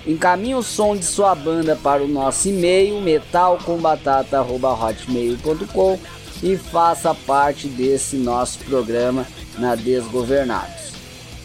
Encaminhe 0.06 0.56
o 0.56 0.64
som 0.64 0.94
de 0.96 1.06
sua 1.06 1.36
banda 1.36 1.78
para 1.82 2.04
o 2.04 2.08
nosso 2.08 2.50
e-mail 2.50 3.00
metalcombatata.hotmail.com 3.02 6.00
e 6.42 6.58
faça 6.58 7.16
parte 7.16 7.68
desse 7.68 8.16
nosso 8.18 8.60
programa 8.60 9.26
na 9.58 9.76
Desgovernados. 9.76 10.93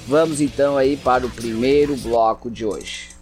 Vamos 0.09 0.41
então 0.41 0.79
aí 0.79 0.97
para 0.97 1.27
o 1.27 1.31
primeiro 1.31 1.95
bloco 1.95 2.51
de 2.51 2.65
hoje. 2.65 3.18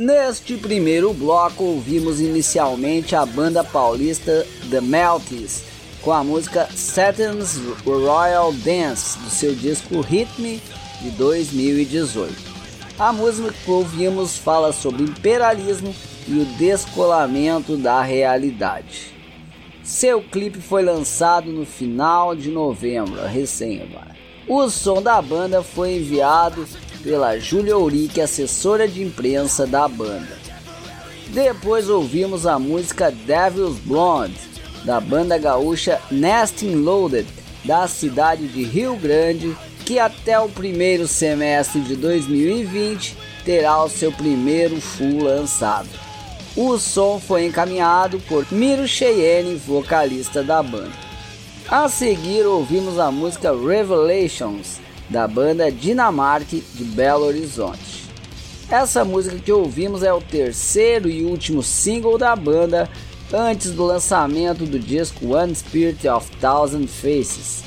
Neste 0.00 0.56
primeiro 0.56 1.12
bloco, 1.12 1.62
ouvimos 1.62 2.22
inicialmente 2.22 3.14
a 3.14 3.26
banda 3.26 3.62
paulista 3.62 4.46
The 4.70 4.80
Melties 4.80 5.62
com 6.00 6.10
a 6.10 6.24
música 6.24 6.66
Saturn's 6.74 7.60
Royal 7.84 8.50
Dance 8.50 9.18
do 9.18 9.28
seu 9.28 9.54
disco 9.54 9.96
Me 10.38 10.62
de 11.02 11.10
2018. 11.10 12.32
A 12.98 13.12
música 13.12 13.52
que 13.52 13.70
ouvimos 13.70 14.38
fala 14.38 14.72
sobre 14.72 15.02
imperialismo 15.02 15.94
e 16.26 16.32
o 16.32 16.46
descolamento 16.56 17.76
da 17.76 18.00
realidade. 18.00 19.12
Seu 19.84 20.22
clipe 20.22 20.62
foi 20.62 20.82
lançado 20.82 21.52
no 21.52 21.66
final 21.66 22.34
de 22.34 22.50
novembro, 22.50 23.22
recém 23.26 23.82
agora. 23.82 24.16
O 24.48 24.70
som 24.70 25.02
da 25.02 25.20
banda 25.20 25.62
foi 25.62 25.96
enviado 25.96 26.66
pela 27.02 27.38
Julia 27.38 27.76
Urique, 27.76 28.20
assessora 28.20 28.86
de 28.86 29.02
imprensa 29.02 29.66
da 29.66 29.88
banda. 29.88 30.38
Depois 31.28 31.88
ouvimos 31.88 32.46
a 32.46 32.58
música 32.58 33.10
Devil's 33.10 33.78
Blonde, 33.78 34.38
da 34.84 35.00
banda 35.00 35.38
gaúcha 35.38 36.00
Nesting 36.10 36.74
Loaded, 36.76 37.26
da 37.64 37.86
cidade 37.86 38.48
de 38.48 38.64
Rio 38.64 38.96
Grande, 38.96 39.56
que 39.84 39.98
até 39.98 40.38
o 40.38 40.48
primeiro 40.48 41.06
semestre 41.06 41.80
de 41.80 41.96
2020 41.96 43.16
terá 43.44 43.82
o 43.82 43.88
seu 43.88 44.12
primeiro 44.12 44.80
full 44.80 45.24
lançado. 45.24 45.88
O 46.56 46.78
som 46.78 47.20
foi 47.20 47.46
encaminhado 47.46 48.18
por 48.28 48.44
Miro 48.50 48.86
Cheyenne, 48.86 49.54
vocalista 49.54 50.42
da 50.42 50.62
banda. 50.62 50.92
A 51.68 51.88
seguir 51.88 52.44
ouvimos 52.44 52.98
a 52.98 53.10
música 53.12 53.52
Revelations, 53.52 54.80
da 55.10 55.26
banda 55.26 55.70
Dinamarque 55.70 56.62
de 56.74 56.84
Belo 56.84 57.26
Horizonte. 57.26 58.08
Essa 58.70 59.04
música 59.04 59.36
que 59.36 59.52
ouvimos 59.52 60.04
é 60.04 60.12
o 60.12 60.20
terceiro 60.20 61.10
e 61.10 61.24
último 61.24 61.62
single 61.62 62.16
da 62.16 62.36
banda 62.36 62.88
antes 63.32 63.72
do 63.72 63.84
lançamento 63.84 64.64
do 64.64 64.78
disco 64.78 65.34
One 65.34 65.54
Spirit 65.54 66.08
of 66.08 66.30
Thousand 66.36 66.86
Faces. 66.86 67.64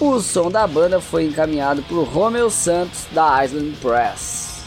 O 0.00 0.18
som 0.18 0.50
da 0.50 0.66
banda 0.66 0.98
foi 0.98 1.26
encaminhado 1.26 1.82
por 1.82 2.04
Romeo 2.04 2.50
Santos 2.50 3.04
da 3.12 3.44
Island 3.44 3.76
Press. 3.82 4.62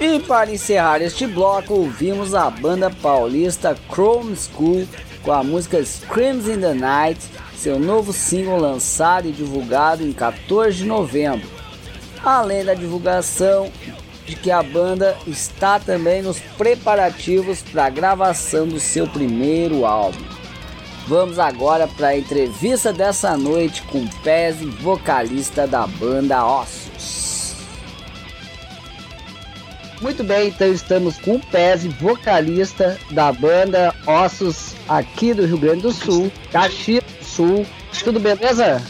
E 0.00 0.18
para 0.20 0.50
encerrar 0.50 1.02
este 1.02 1.26
bloco, 1.26 1.74
ouvimos 1.74 2.34
a 2.34 2.48
banda 2.48 2.90
paulista 2.90 3.76
Chrome 3.92 4.34
School 4.34 4.88
com 5.22 5.32
a 5.32 5.44
música 5.44 5.84
Screams 5.84 6.48
in 6.48 6.60
the 6.60 6.72
Night 6.72 7.20
seu 7.60 7.78
novo 7.78 8.10
single 8.10 8.58
lançado 8.58 9.28
e 9.28 9.32
divulgado 9.32 10.02
em 10.02 10.12
14 10.12 10.78
de 10.78 10.84
novembro. 10.86 11.46
Além 12.24 12.64
da 12.64 12.72
divulgação 12.72 13.70
de 14.24 14.34
que 14.34 14.50
a 14.50 14.62
banda 14.62 15.14
está 15.26 15.78
também 15.78 16.22
nos 16.22 16.40
preparativos 16.56 17.60
para 17.60 17.84
a 17.84 17.90
gravação 17.90 18.66
do 18.66 18.80
seu 18.80 19.06
primeiro 19.06 19.84
álbum. 19.84 20.24
Vamos 21.06 21.38
agora 21.38 21.86
para 21.86 22.08
a 22.08 22.18
entrevista 22.18 22.92
dessa 22.92 23.36
noite 23.36 23.82
com 23.82 24.06
Pez, 24.22 24.56
vocalista 24.80 25.66
da 25.66 25.86
banda 25.86 26.42
Ossos. 26.46 27.56
Muito 30.00 30.24
bem, 30.24 30.48
então 30.48 30.72
estamos 30.72 31.18
com 31.18 31.34
o 31.36 31.46
Pez, 31.46 31.84
vocalista 31.84 32.96
da 33.10 33.30
banda 33.32 33.94
Ossos 34.06 34.74
aqui 34.88 35.34
do 35.34 35.44
Rio 35.44 35.58
Grande 35.58 35.82
do 35.82 35.92
Sul, 35.92 36.32
Caxias 36.50 37.19
Sul. 37.40 37.66
Tudo 38.04 38.20
beleza? 38.20 38.82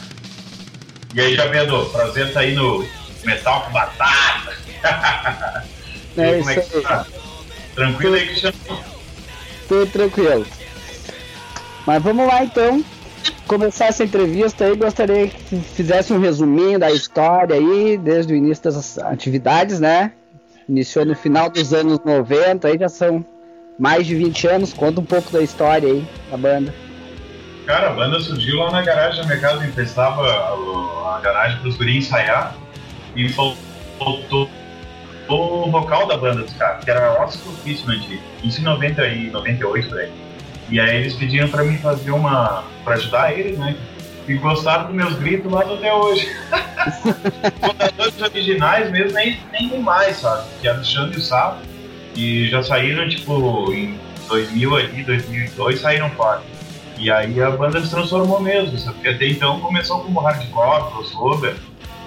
E 1.14 1.20
aí, 1.20 1.36
Javiano, 1.36 1.86
prazer 1.90 2.26
estar 2.26 2.40
tá 2.40 2.46
aí 2.46 2.52
no 2.52 2.84
Metal 3.24 3.62
com 3.62 3.72
Batata. 3.72 4.56
é 6.18 6.38
como 6.38 6.50
é 6.50 6.54
que 6.56 6.76
aí. 6.76 6.82
tá? 6.82 7.06
Tranquilo 7.76 8.14
aí, 8.16 8.26
Cristiano? 8.26 8.56
Tudo 9.68 9.86
tranquilo. 9.92 10.44
Mas 11.86 12.02
vamos 12.02 12.26
lá 12.26 12.42
então. 12.42 12.84
Começar 13.46 13.86
essa 13.86 14.02
entrevista 14.02 14.64
aí, 14.64 14.76
gostaria 14.76 15.28
que 15.28 15.56
fizesse 15.60 16.12
um 16.12 16.18
resuminho 16.18 16.78
da 16.78 16.90
história 16.90 17.54
aí, 17.54 17.96
desde 17.98 18.32
o 18.32 18.36
início 18.36 18.64
das 18.64 18.98
atividades, 18.98 19.78
né? 19.78 20.12
Iniciou 20.68 21.04
no 21.04 21.14
final 21.14 21.48
dos 21.48 21.72
anos 21.72 22.00
90, 22.04 22.66
aí 22.66 22.78
já 22.78 22.88
são 22.88 23.24
mais 23.78 24.06
de 24.06 24.16
20 24.16 24.46
anos. 24.48 24.72
Conta 24.72 25.00
um 25.00 25.04
pouco 25.04 25.30
da 25.30 25.40
história 25.40 25.88
aí, 25.88 26.08
da 26.30 26.36
banda. 26.36 26.89
Cara, 27.66 27.90
a 27.90 27.92
banda 27.92 28.18
surgiu 28.20 28.58
lá 28.58 28.70
na 28.70 28.82
garagem 28.82 29.20
da 29.20 29.26
minha 29.26 29.40
casa, 29.40 29.64
emprestava 29.64 30.22
a, 30.22 31.16
a 31.16 31.20
garagem 31.20 31.58
para 31.58 31.68
os 31.68 31.76
guri 31.76 31.98
ensaiar 31.98 32.54
e 33.14 33.28
faltou 33.28 34.48
o 35.28 35.70
vocal 35.70 36.06
da 36.06 36.16
banda 36.16 36.42
dos 36.42 36.52
caras, 36.54 36.84
que 36.84 36.90
era 36.90 37.22
Oscar 37.22 37.52
antigo, 37.64 38.22
isso 38.42 38.60
em 38.60 38.64
90 38.64 39.06
e 39.06 39.30
98 39.30 39.88
por 39.88 39.98
aí. 39.98 40.12
E 40.68 40.80
aí 40.80 40.96
eles 40.96 41.14
pediram 41.14 41.48
para 41.48 41.64
mim 41.64 41.78
fazer 41.78 42.10
uma. 42.10 42.64
para 42.84 42.94
ajudar 42.94 43.32
eles, 43.32 43.58
né? 43.58 43.76
E 44.28 44.34
gostaram 44.34 44.86
dos 44.86 44.94
meus 44.94 45.14
gritos 45.14 45.50
lá 45.50 45.62
até 45.62 45.92
hoje. 45.92 46.28
Os 47.98 48.22
originais 48.22 48.90
mesmo, 48.90 49.12
nem, 49.12 49.40
nem 49.52 49.80
mais, 49.80 50.18
sabe? 50.18 50.46
Que 50.60 50.68
era 50.68 50.78
o 50.78 50.84
Xande 50.84 51.16
e 51.16 51.18
o 51.18 51.22
Sapo, 51.22 51.58
e 52.14 52.48
já 52.48 52.62
saíram, 52.62 53.08
tipo, 53.08 53.72
em 53.72 53.98
2000 54.28 54.76
ali, 54.76 55.02
2002, 55.02 55.80
saíram 55.80 56.10
fora. 56.10 56.42
E 57.00 57.10
aí 57.10 57.42
a 57.42 57.50
banda 57.50 57.80
se 57.80 57.88
transformou 57.88 58.40
mesmo, 58.42 58.78
sabe? 58.78 58.96
Porque 58.96 59.08
até 59.08 59.26
então 59.26 59.58
começou 59.60 60.02
como 60.02 60.20
hardcore, 60.20 60.92
crossover, 60.92 61.56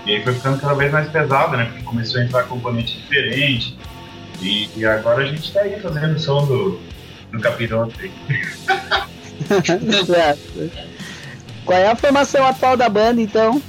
e 0.05 0.13
aí 0.15 0.23
foi 0.23 0.35
ficando 0.35 0.61
cada 0.61 0.75
vez 0.75 0.91
mais 0.91 1.09
pesada, 1.09 1.57
né? 1.57 1.65
Porque 1.65 1.81
começou 1.81 2.21
a 2.21 2.23
entrar 2.23 2.43
componente 2.43 2.99
diferente. 2.99 3.75
E, 4.39 4.69
e 4.75 4.85
agora 4.85 5.23
a 5.23 5.25
gente 5.25 5.51
tá 5.51 5.61
aí 5.61 5.79
fazendo 5.79 6.15
o 6.15 6.19
som 6.19 6.45
do, 6.45 6.79
do 7.31 7.39
capiroto 7.39 7.95
aí. 7.99 8.11
Qual 11.65 11.79
é 11.79 11.87
a 11.87 11.95
formação 11.95 12.45
atual 12.45 12.77
da 12.77 12.87
banda, 12.87 13.19
então? 13.19 13.59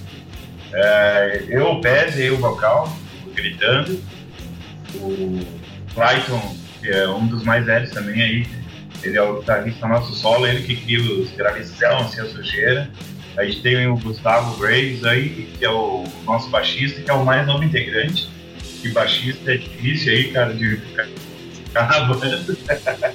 É, 0.75 1.45
eu, 1.49 1.71
o 1.71 1.81
Pez, 1.81 2.19
eu, 2.19 2.35
o 2.35 2.39
vocal, 2.39 2.95
gritando. 3.33 3.99
O 4.97 5.41
Clayton, 5.95 6.57
que 6.83 6.91
é 6.91 7.09
um 7.09 7.27
dos 7.27 7.45
mais 7.45 7.65
velhos 7.65 7.91
também 7.93 8.21
aí, 8.21 8.47
ele 9.05 9.19
é 9.19 9.23
o 9.23 9.39
guitarrista 9.39 9.87
nosso 9.87 10.15
solo, 10.15 10.47
ele 10.47 10.63
que 10.63 10.77
cria 10.77 11.01
os 11.01 11.31
gravizão, 11.33 11.99
assim, 11.99 12.21
a 12.21 12.27
sujeira. 12.27 12.91
A 13.37 13.45
gente 13.45 13.63
tem 13.63 13.87
o 13.87 13.97
Gustavo 13.97 14.57
Graves 14.59 15.05
aí, 15.05 15.49
que 15.59 15.65
é 15.65 15.71
o 15.71 16.05
nosso 16.25 16.49
baixista, 16.51 17.03
que 17.03 17.11
é 17.11 17.15
o 17.15 17.25
mais 17.25 17.47
novo 17.47 17.65
integrante. 17.65 18.29
E 18.83 18.89
baixista 18.91 19.53
é 19.53 19.57
difícil 19.57 20.13
aí, 20.13 20.33
cara, 20.33 20.55
de 20.55 20.77
ficar 20.77 21.07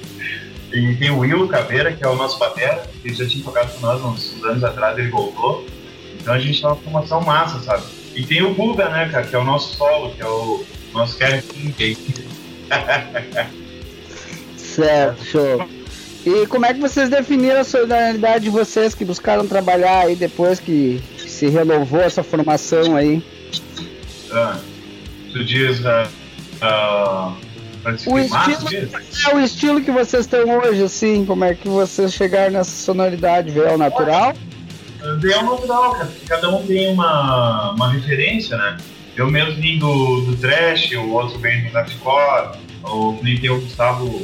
e 0.72 0.94
tem 0.96 1.10
o 1.10 1.18
Will 1.18 1.48
Caveira, 1.48 1.92
que 1.92 2.04
é 2.04 2.08
o 2.08 2.14
nosso 2.14 2.38
batera, 2.38 2.82
que 3.02 3.12
já 3.12 3.26
tinha 3.26 3.42
tocado 3.42 3.72
com 3.72 3.80
nós 3.80 4.02
uns, 4.02 4.44
anos 4.44 4.62
atrás, 4.62 4.98
ele 4.98 5.08
voltou. 5.08 5.66
Então 6.20 6.34
a 6.34 6.38
gente 6.38 6.60
tá 6.60 6.68
uma 6.68 6.76
formação 6.76 7.20
massa, 7.22 7.60
sabe? 7.60 7.84
E 8.14 8.24
tem 8.24 8.42
o 8.42 8.54
Buga, 8.54 8.88
né, 8.88 9.08
cara, 9.10 9.26
que 9.26 9.34
é 9.34 9.38
o 9.38 9.44
nosso 9.44 9.76
solo, 9.76 10.12
que 10.14 10.22
é 10.22 10.26
o 10.26 10.64
nosso 10.92 11.16
Kevin 11.16 11.72
King. 11.72 11.96
certo, 14.56 15.24
show. 15.24 15.79
E 16.24 16.46
como 16.46 16.66
é 16.66 16.74
que 16.74 16.80
vocês 16.80 17.08
definiram 17.08 17.60
a 17.60 17.64
solidariedade 17.64 18.44
de 18.44 18.50
vocês 18.50 18.94
que 18.94 19.04
buscaram 19.04 19.46
trabalhar 19.46 20.06
aí 20.06 20.16
depois 20.16 20.60
que 20.60 21.02
se 21.16 21.48
renovou 21.48 22.00
essa 22.00 22.22
formação 22.22 22.94
aí? 22.94 23.22
Ah, 24.30 24.58
tu 25.32 25.44
diz 25.44 25.80
uh, 25.80 26.08
uh, 26.62 27.36
o 28.06 28.18
estilo, 28.18 28.68
é 29.30 29.34
o 29.34 29.40
estilo 29.40 29.80
que 29.80 29.90
vocês 29.90 30.26
têm 30.26 30.44
hoje, 30.44 30.82
assim, 30.82 31.24
como 31.24 31.44
é 31.44 31.54
que 31.54 31.66
vocês 31.68 32.12
chegaram 32.12 32.52
nessa 32.52 32.70
sonoridade? 32.70 33.50
Veio 33.50 33.70
ao 33.70 33.78
natural? 33.78 34.34
Veio 35.18 35.36
ao 35.36 35.44
natural, 35.44 35.92
cara. 35.92 36.12
Cada 36.28 36.50
um 36.50 36.66
tem 36.66 36.92
uma, 36.92 37.72
uma 37.72 37.90
referência, 37.90 38.58
né? 38.58 38.76
Eu 39.16 39.30
mesmo 39.30 39.54
vim 39.54 39.78
do, 39.78 40.20
do 40.20 40.36
trash, 40.36 40.92
o 40.92 41.10
outro 41.12 41.38
vem 41.38 41.64
do 41.64 41.72
hardcore, 41.72 42.58
o 42.84 43.18
nem 43.22 43.38
tem 43.38 43.48
o 43.48 43.60
Gustavo 43.60 44.22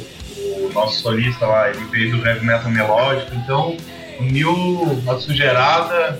o 0.65 0.71
nosso 0.73 1.01
solista 1.01 1.45
lá, 1.45 1.69
ele 1.69 1.83
veio 1.85 2.17
do 2.17 2.25
heavy 2.25 2.45
metal 2.45 2.71
melódico, 2.71 3.35
então 3.35 3.77
uniu 4.19 5.01
a 5.07 5.15
sujeirada, 5.17 6.19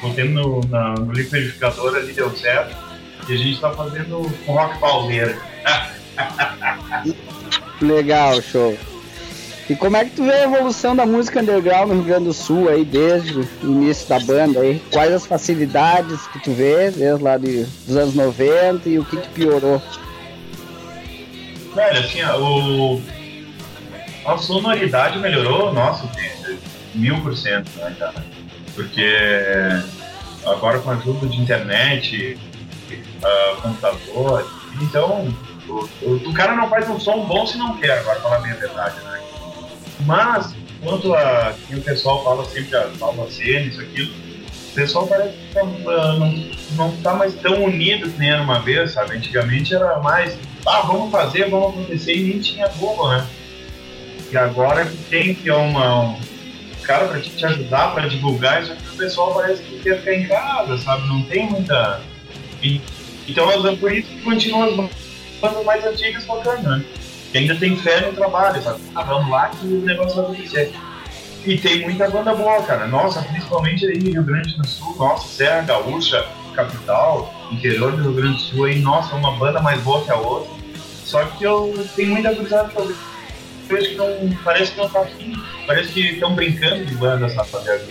botando 0.00 0.30
no, 0.30 0.60
na, 0.68 0.94
no 0.94 1.12
liquidificador 1.12 1.96
ali, 1.96 2.12
deu 2.12 2.30
certo, 2.36 2.76
e 3.28 3.32
a 3.32 3.36
gente 3.36 3.54
está 3.54 3.70
fazendo 3.70 4.20
um 4.46 4.52
rock 4.52 4.78
pauleira. 4.78 5.36
Legal, 7.80 8.40
show. 8.42 8.76
E 9.68 9.76
como 9.76 9.98
é 9.98 10.04
que 10.04 10.12
tu 10.12 10.24
vê 10.24 10.32
a 10.32 10.44
evolução 10.44 10.96
da 10.96 11.04
música 11.04 11.40
underground 11.40 11.90
no 11.90 11.94
Rio 11.96 12.04
Grande 12.04 12.24
do 12.24 12.32
Sul 12.32 12.70
aí, 12.70 12.86
desde 12.86 13.38
o 13.62 13.66
início 13.66 14.08
da 14.08 14.18
banda 14.18 14.60
aí? 14.60 14.82
Quais 14.90 15.12
as 15.12 15.26
facilidades 15.26 16.26
que 16.28 16.42
tu 16.42 16.52
vê 16.52 16.90
desde 16.90 17.22
lá 17.22 17.36
de, 17.36 17.64
dos 17.86 17.96
anos 17.96 18.14
90 18.14 18.88
e 18.88 18.98
o 18.98 19.04
que 19.04 19.18
que 19.18 19.28
piorou? 19.28 19.82
Velho, 21.74 22.00
assim, 22.00 22.22
o, 22.22 22.98
a 24.24 24.38
sonoridade 24.38 25.18
melhorou, 25.18 25.72
nossa, 25.72 26.08
mil 26.94 27.20
por 27.22 27.36
cento, 27.36 27.70
né, 27.76 27.94
cara? 27.98 28.24
Porque 28.74 29.14
agora 30.46 30.78
com 30.80 30.90
a 30.90 30.94
ajuda 30.94 31.26
de 31.26 31.40
internet, 31.40 32.38
uh, 33.22 33.62
computador, 33.62 34.50
então 34.80 35.28
O, 35.68 35.86
o, 36.00 36.14
o 36.30 36.32
cara 36.32 36.56
não 36.56 36.66
faz 36.70 36.88
um 36.88 36.98
som 36.98 37.26
bom 37.26 37.46
se 37.46 37.58
não 37.58 37.76
quer, 37.76 37.98
agora 37.98 38.18
falar 38.20 38.38
bem 38.38 38.52
a 38.52 38.54
verdade, 38.54 38.96
né? 39.04 39.20
Mas, 40.06 40.54
quanto 40.82 41.12
a 41.14 41.52
que 41.66 41.76
o 41.76 41.82
pessoal 41.82 42.24
fala 42.24 42.42
sempre 42.46 42.74
a 42.74 42.86
nova 42.98 43.30
cena, 43.30 43.66
isso, 43.66 43.78
aquilo, 43.78 44.10
o 44.10 44.74
pessoal 44.74 45.06
parece 45.06 45.36
que 45.36 45.52
tá, 45.52 45.62
uh, 45.64 46.18
não, 46.18 46.50
não 46.72 46.96
tá 47.02 47.12
mais 47.12 47.34
tão 47.34 47.64
unido 47.64 48.08
que 48.10 48.18
nem 48.18 48.30
era 48.30 48.40
uma 48.40 48.60
vez, 48.60 48.92
sabe? 48.92 49.16
Antigamente 49.16 49.74
era 49.74 49.98
mais, 49.98 50.38
ah, 50.66 50.80
vamos 50.86 51.10
fazer, 51.10 51.50
vamos 51.50 51.74
acontecer, 51.74 52.16
e 52.16 52.22
nem 52.22 52.40
tinha 52.40 52.66
Google, 52.68 53.10
né? 53.10 53.26
E 54.30 54.36
agora 54.36 54.84
que 54.84 54.96
tem 55.04 55.34
que 55.34 55.48
é 55.48 55.54
uma, 55.54 56.02
um 56.02 56.16
cara 56.82 57.06
pra 57.06 57.20
te 57.20 57.44
ajudar, 57.46 57.94
pra 57.94 58.06
divulgar, 58.06 58.62
isso 58.62 58.72
aqui, 58.72 58.82
o 58.92 58.96
pessoal 58.96 59.34
parece 59.34 59.62
que 59.62 59.78
quer 59.80 59.98
ficar 59.98 60.14
em 60.14 60.26
casa, 60.26 60.78
sabe? 60.78 61.08
Não 61.08 61.22
tem 61.22 61.48
muita. 61.48 62.00
E, 62.62 62.80
então, 63.26 63.50
é 63.50 63.76
por 63.76 63.92
isso 63.92 64.08
que 64.08 64.20
continuam 64.22 64.64
as 64.64 64.90
bandas 65.40 65.64
mais 65.64 65.84
antigas 65.84 66.24
tocando, 66.24 66.68
né? 66.68 66.84
Que 67.32 67.38
ainda 67.38 67.56
tem 67.56 67.76
fé 67.76 68.00
no 68.00 68.12
trabalho, 68.12 68.62
sabe? 68.62 68.80
Ah, 68.94 69.02
vamos 69.02 69.30
lá 69.30 69.48
que 69.48 69.66
o 69.66 69.82
negócio 69.82 70.16
vai 70.16 70.24
acontecer. 70.24 70.72
E 71.46 71.56
tem 71.56 71.82
muita 71.82 72.10
banda 72.10 72.34
boa, 72.34 72.62
cara. 72.62 72.86
Nossa, 72.86 73.22
principalmente 73.22 73.86
aí 73.86 73.98
Rio 73.98 74.22
Grande 74.22 74.56
do 74.56 74.66
Sul, 74.66 74.96
nossa, 74.98 75.28
Serra 75.28 75.62
Gaúcha, 75.62 76.26
capital, 76.54 77.32
interior 77.50 77.92
do 77.92 78.02
Rio 78.02 78.12
Grande 78.12 78.36
do 78.36 78.42
Sul 78.42 78.64
aí, 78.64 78.80
nossa, 78.80 79.14
uma 79.14 79.32
banda 79.36 79.60
mais 79.60 79.80
boa 79.82 80.04
que 80.04 80.10
a 80.10 80.16
outra. 80.16 80.50
Só 81.04 81.24
que 81.24 81.44
eu 81.44 81.86
tenho 81.96 82.10
muita 82.10 82.30
curiosidade 82.30 82.72
pra 82.72 82.84
que 83.68 83.94
não. 83.94 84.30
Parece 84.44 84.72
que 84.72 84.78
não 84.78 84.88
tá 84.88 85.00
afim. 85.00 85.34
Parece 85.66 85.92
que 85.92 86.00
estão 86.12 86.34
brincando 86.34 86.84
de 86.84 86.94
banda? 86.94 87.28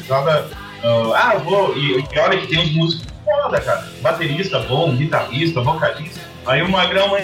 Joga. 0.08 0.50
Uh, 0.84 1.14
ah, 1.14 1.38
vou. 1.44 1.78
E, 1.78 2.00
e 2.00 2.20
olha 2.20 2.38
que 2.40 2.48
tem 2.48 2.60
uns 2.60 2.72
músicos 2.72 3.08
foda, 3.24 3.60
cara. 3.62 3.88
Baterista 4.02 4.60
bom, 4.60 4.96
guitarrista, 4.96 5.62
vocalista. 5.62 6.22
Aí 6.46 6.62
o 6.62 6.70
Magrão 6.70 7.18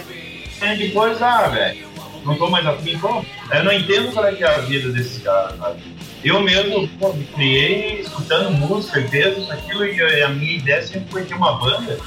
depois, 0.78 1.22
ah, 1.22 1.48
velho, 1.50 1.88
não 2.26 2.36
tô 2.36 2.50
mais 2.50 2.66
afim, 2.66 2.98
pô. 2.98 3.24
Eu 3.52 3.64
não 3.64 3.72
entendo 3.74 4.12
qual 4.14 4.26
é 4.26 4.34
que 4.34 4.44
é 4.44 4.48
a 4.48 4.60
vida 4.60 4.90
desses 4.90 5.22
caras, 5.22 5.58
sabe? 5.58 5.82
Eu 6.24 6.42
mesmo 6.42 6.88
pô, 7.00 7.12
me 7.14 7.26
criei 7.26 8.02
escutando 8.02 8.52
música, 8.52 9.02
peso, 9.02 9.52
aquilo, 9.52 9.86
e 9.86 10.24
a 10.24 10.30
minha 10.30 10.58
ideia 10.58 10.82
sempre 10.82 11.12
foi 11.12 11.24
ter 11.24 11.36
uma 11.36 11.60
banda. 11.60 12.00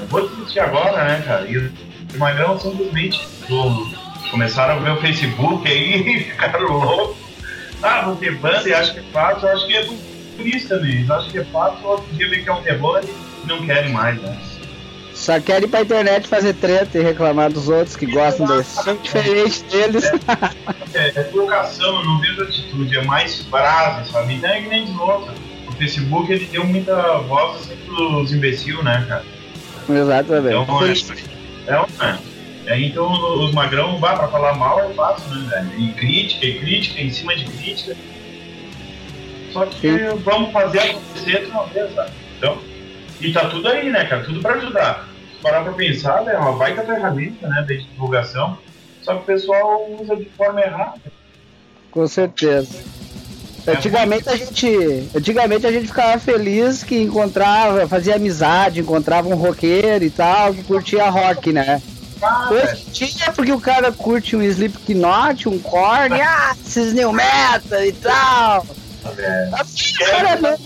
Eu 0.00 0.06
vou 0.08 0.26
assistir 0.26 0.60
agora, 0.60 1.04
né, 1.04 1.22
cara? 1.24 1.46
E 1.46 1.56
o 1.58 1.72
Magrão 2.16 2.58
simplesmente 2.58 3.24
começaram 4.34 4.74
a 4.74 4.78
ver 4.78 4.90
o 4.90 5.00
Facebook 5.00 5.66
aí 5.68 5.94
e 6.18 6.24
ficaram 6.24 6.66
loucos. 6.66 7.16
Ah, 7.80 8.02
vou 8.02 8.16
ter 8.16 8.34
banda 8.36 8.68
e 8.68 8.74
acho 8.74 8.92
que 8.92 8.98
é 8.98 9.04
fácil, 9.12 9.48
acho 9.48 9.66
que 9.66 9.76
é 9.76 9.86
isso 10.38 10.68
também. 10.68 11.06
Acho 11.08 11.30
que 11.30 11.38
é 11.38 11.44
fácil, 11.44 11.86
outro 11.86 12.12
dia 12.14 12.28
vê 12.28 12.40
que 12.40 12.48
é 12.48 12.52
um 12.52 12.62
terror 12.62 13.00
e 13.04 13.46
não 13.46 13.64
querem 13.64 13.92
mais, 13.92 14.20
né? 14.20 14.36
Só 15.14 15.38
querem 15.38 15.68
ir 15.68 15.70
pra 15.70 15.82
internet 15.82 16.26
fazer 16.26 16.54
treta 16.54 16.98
e 16.98 17.02
reclamar 17.02 17.52
dos 17.52 17.68
outros 17.68 17.94
que 17.94 18.06
gostam 18.06 18.46
desse 18.46 18.82
som 18.82 18.96
diferente 18.96 19.62
deles. 19.70 20.04
É, 20.92 20.98
é, 20.98 21.08
é 21.14 21.22
provocação, 21.24 22.00
eu 22.00 22.04
não 22.04 22.18
vejo 22.18 22.42
atitude, 22.42 22.98
é 22.98 23.04
mais 23.04 23.42
frase, 23.42 24.10
sabe? 24.10 24.34
Então 24.34 24.50
é 24.50 24.62
que 24.62 24.68
nem 24.68 24.86
de 24.86 24.92
novo. 24.92 25.30
O 25.68 25.72
Facebook 25.72 26.32
ele 26.32 26.46
deu 26.46 26.64
muita 26.64 27.18
voz 27.18 27.60
assim 27.60 27.76
pros 27.86 28.32
imbecil, 28.32 28.82
né, 28.82 29.04
cara? 29.08 29.24
Exatamente. 29.88 30.56
Então, 30.56 30.84
é, 30.84 31.72
é, 31.72 32.08
é, 32.08 32.33
é, 32.66 32.80
então 32.80 33.10
os 33.44 33.52
magrão, 33.52 33.98
vá 33.98 34.16
pra 34.16 34.28
falar 34.28 34.54
mal 34.54 34.80
é 34.80 34.94
fácil, 34.94 35.34
né, 35.34 35.48
velho? 35.50 35.80
E 35.80 35.92
crítica, 35.92 36.46
e 36.46 36.58
crítica, 36.58 37.00
em 37.00 37.10
cima 37.10 37.36
de 37.36 37.44
crítica. 37.44 37.96
Só 39.52 39.66
que 39.66 39.80
Sim. 39.80 40.16
vamos 40.24 40.52
fazer 40.52 40.78
acontecer 40.80 41.44
de 41.44 41.50
uma 41.50 41.66
vez, 41.66 41.94
sabe? 41.94 42.10
Então, 42.38 42.58
e 43.20 43.32
tá 43.32 43.48
tudo 43.48 43.68
aí, 43.68 43.90
né, 43.90 44.04
cara? 44.06 44.24
Tudo 44.24 44.40
pra 44.40 44.54
ajudar. 44.54 45.08
Se 45.36 45.42
parar 45.42 45.62
pra 45.62 45.72
pensar, 45.72 46.26
é 46.26 46.38
uma 46.38 46.52
baita 46.52 46.82
ferramenta, 46.82 47.46
né, 47.46 47.64
de 47.68 47.84
divulgação. 47.84 48.58
Só 49.02 49.14
que 49.14 49.22
o 49.22 49.24
pessoal 49.24 49.86
usa 50.00 50.16
de 50.16 50.24
forma 50.30 50.60
errada. 50.60 51.00
Com 51.90 52.06
certeza. 52.06 52.82
Antigamente 53.66 54.28
a 54.28 54.36
gente, 54.36 55.08
antigamente 55.14 55.66
a 55.66 55.72
gente 55.72 55.86
ficava 55.86 56.18
feliz 56.18 56.82
que 56.82 57.00
encontrava, 57.00 57.86
fazia 57.88 58.16
amizade, 58.16 58.80
encontrava 58.80 59.28
um 59.28 59.36
roqueiro 59.36 60.04
e 60.04 60.10
tal, 60.10 60.52
que 60.52 60.64
curtia 60.64 61.08
rock, 61.08 61.52
né? 61.52 61.80
Hoje 62.50 62.84
tinha 62.92 63.32
porque 63.32 63.52
o 63.52 63.60
cara 63.60 63.92
curte 63.92 64.36
um 64.36 64.42
Slipknot, 64.42 65.48
um 65.48 65.58
Korn, 65.58 66.20
ah, 66.20 66.54
esses 66.64 66.92
new 66.92 67.12
metal 67.12 67.84
e 67.84 67.92
tal. 67.92 68.66
É. 69.18 69.50
Assim, 69.52 69.94
cara, 69.98 70.36
né? 70.36 70.58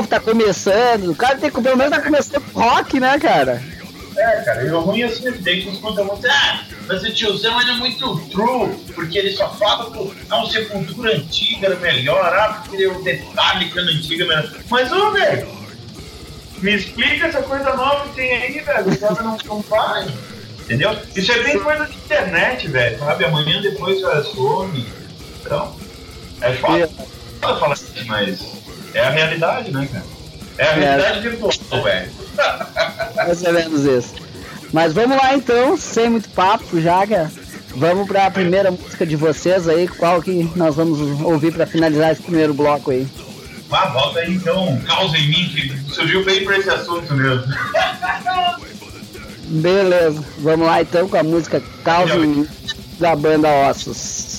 O 0.00 0.06
tá 0.06 0.18
começando, 0.18 1.10
o 1.10 1.14
cara 1.14 1.36
tem 1.36 1.50
que 1.50 1.60
pelo 1.60 1.76
menos 1.76 1.96
tá 1.96 2.02
começando 2.02 2.42
rock, 2.52 2.98
né, 2.98 3.18
cara? 3.18 3.62
É, 4.16 4.40
cara, 4.42 4.64
e 4.64 4.70
o 4.70 4.80
ruim 4.80 5.02
é 5.02 5.06
assim, 5.06 5.30
daí 5.40 5.62
tu 5.62 5.70
escuta 5.70 6.02
muito, 6.02 6.26
ah, 6.26 6.64
mas 6.88 7.02
o 7.02 7.12
tiozão 7.12 7.60
ele 7.60 7.70
é 7.70 7.74
muito 7.74 8.18
true, 8.30 8.74
porque 8.94 9.18
ele 9.18 9.30
só 9.32 9.50
fala 9.50 9.90
que 9.90 10.12
a 10.30 10.42
um 10.42 10.46
sepultura 10.46 11.16
antiga 11.16 11.66
era 11.66 11.76
melhor, 11.76 12.34
ah, 12.34 12.62
porque 12.64 12.86
o 12.86 13.02
detalhe 13.02 13.70
que 13.70 13.78
era 13.78 13.88
antiga 13.90 14.24
era 14.24 14.42
melhor. 14.42 14.60
Mas, 14.70 14.90
ô, 14.90 15.10
velho, 15.12 15.46
me 16.62 16.74
explica 16.74 17.26
essa 17.26 17.42
coisa 17.42 17.74
nova 17.74 18.08
que 18.08 18.14
tem 18.14 18.36
aí, 18.36 18.60
velho. 18.60 18.92
O 18.92 18.98
cara 18.98 19.22
não, 19.22 19.38
não 19.44 19.62
faz. 19.62 20.10
Entendeu? 20.60 20.96
Isso 21.14 21.30
é 21.30 21.42
bem 21.42 21.58
coisa 21.60 21.86
de 21.86 21.94
internet, 21.94 22.68
velho. 22.68 22.98
Sabe? 22.98 23.24
Amanhã 23.24 23.62
depois 23.62 24.00
já 24.00 24.22
some. 24.24 24.86
Então, 25.40 25.76
é 26.40 26.52
fácil 26.54 26.90
falar 27.40 27.72
assim, 27.74 28.04
mas 28.06 28.56
é 28.92 29.00
a 29.00 29.10
realidade, 29.10 29.70
né, 29.70 29.88
cara? 29.92 30.04
É 30.58 30.64
a 30.64 30.72
realidade 30.72 31.18
é. 31.18 31.30
virtual, 31.30 31.82
velho. 31.82 32.10
Mais 33.14 33.42
ou 33.42 33.52
menos 33.52 33.84
isso. 33.84 34.14
Mas 34.72 34.92
vamos 34.92 35.16
lá 35.16 35.34
então, 35.34 35.76
sem 35.76 36.10
muito 36.10 36.28
papo 36.30 36.80
já, 36.80 37.06
cara. 37.06 37.30
Vamos 37.76 38.08
para 38.08 38.26
a 38.26 38.30
primeira 38.30 38.70
música 38.70 39.06
de 39.06 39.16
vocês 39.16 39.68
aí, 39.68 39.86
qual 39.86 40.22
que 40.22 40.50
nós 40.56 40.74
vamos 40.74 41.20
ouvir 41.20 41.52
para 41.52 41.66
finalizar 41.66 42.10
esse 42.10 42.22
primeiro 42.22 42.54
bloco 42.54 42.90
aí. 42.90 43.06
Ah, 43.70 43.88
volta 43.88 44.20
aí 44.20 44.34
então, 44.34 44.78
causa 44.86 45.16
em 45.18 45.28
mim, 45.28 45.48
que 45.48 45.92
surgiu 45.92 46.24
bem 46.24 46.44
pra 46.44 46.58
esse 46.58 46.70
assunto 46.70 47.14
mesmo. 47.14 47.44
Beleza, 49.48 50.24
vamos 50.38 50.66
lá 50.66 50.82
então 50.82 51.08
com 51.08 51.16
a 51.16 51.22
música 51.22 51.62
Causa 51.84 52.16
em 52.16 52.26
mim 52.26 52.48
da 52.98 53.14
banda 53.14 53.48
Ossos. 53.48 54.35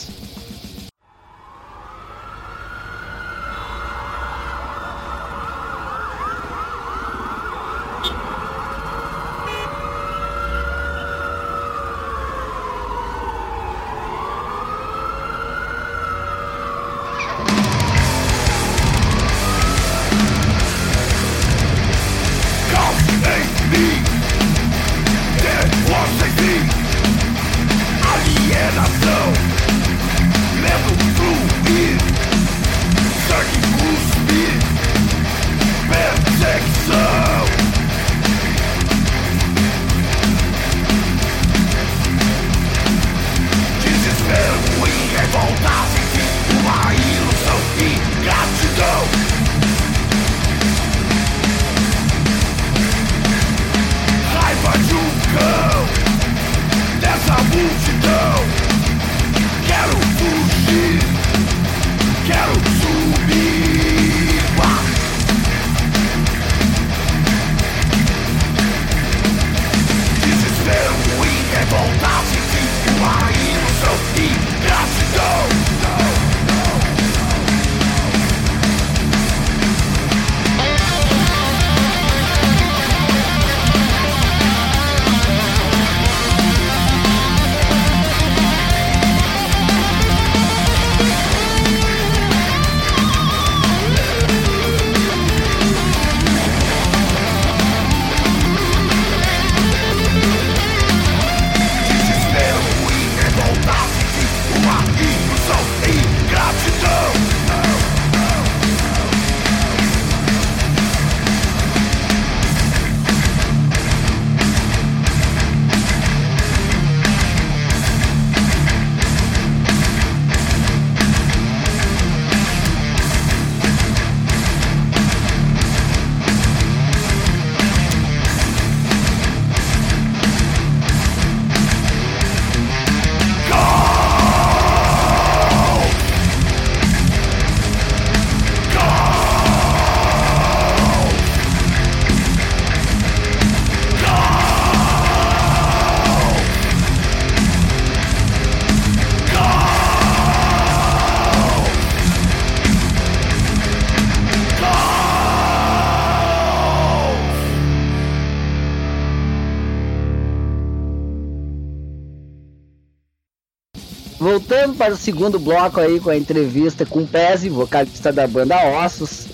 Para 164.87 164.93
o 164.93 164.97
segundo 164.97 165.37
bloco 165.37 165.81
aí 165.81 165.99
com 165.99 166.09
a 166.09 166.15
entrevista 166.15 166.85
com 166.85 166.99
o 167.01 167.07
Pezzi, 167.07 167.49
vocalista 167.49 168.13
da 168.13 168.25
banda 168.25 168.55
Ossos. 168.85 169.27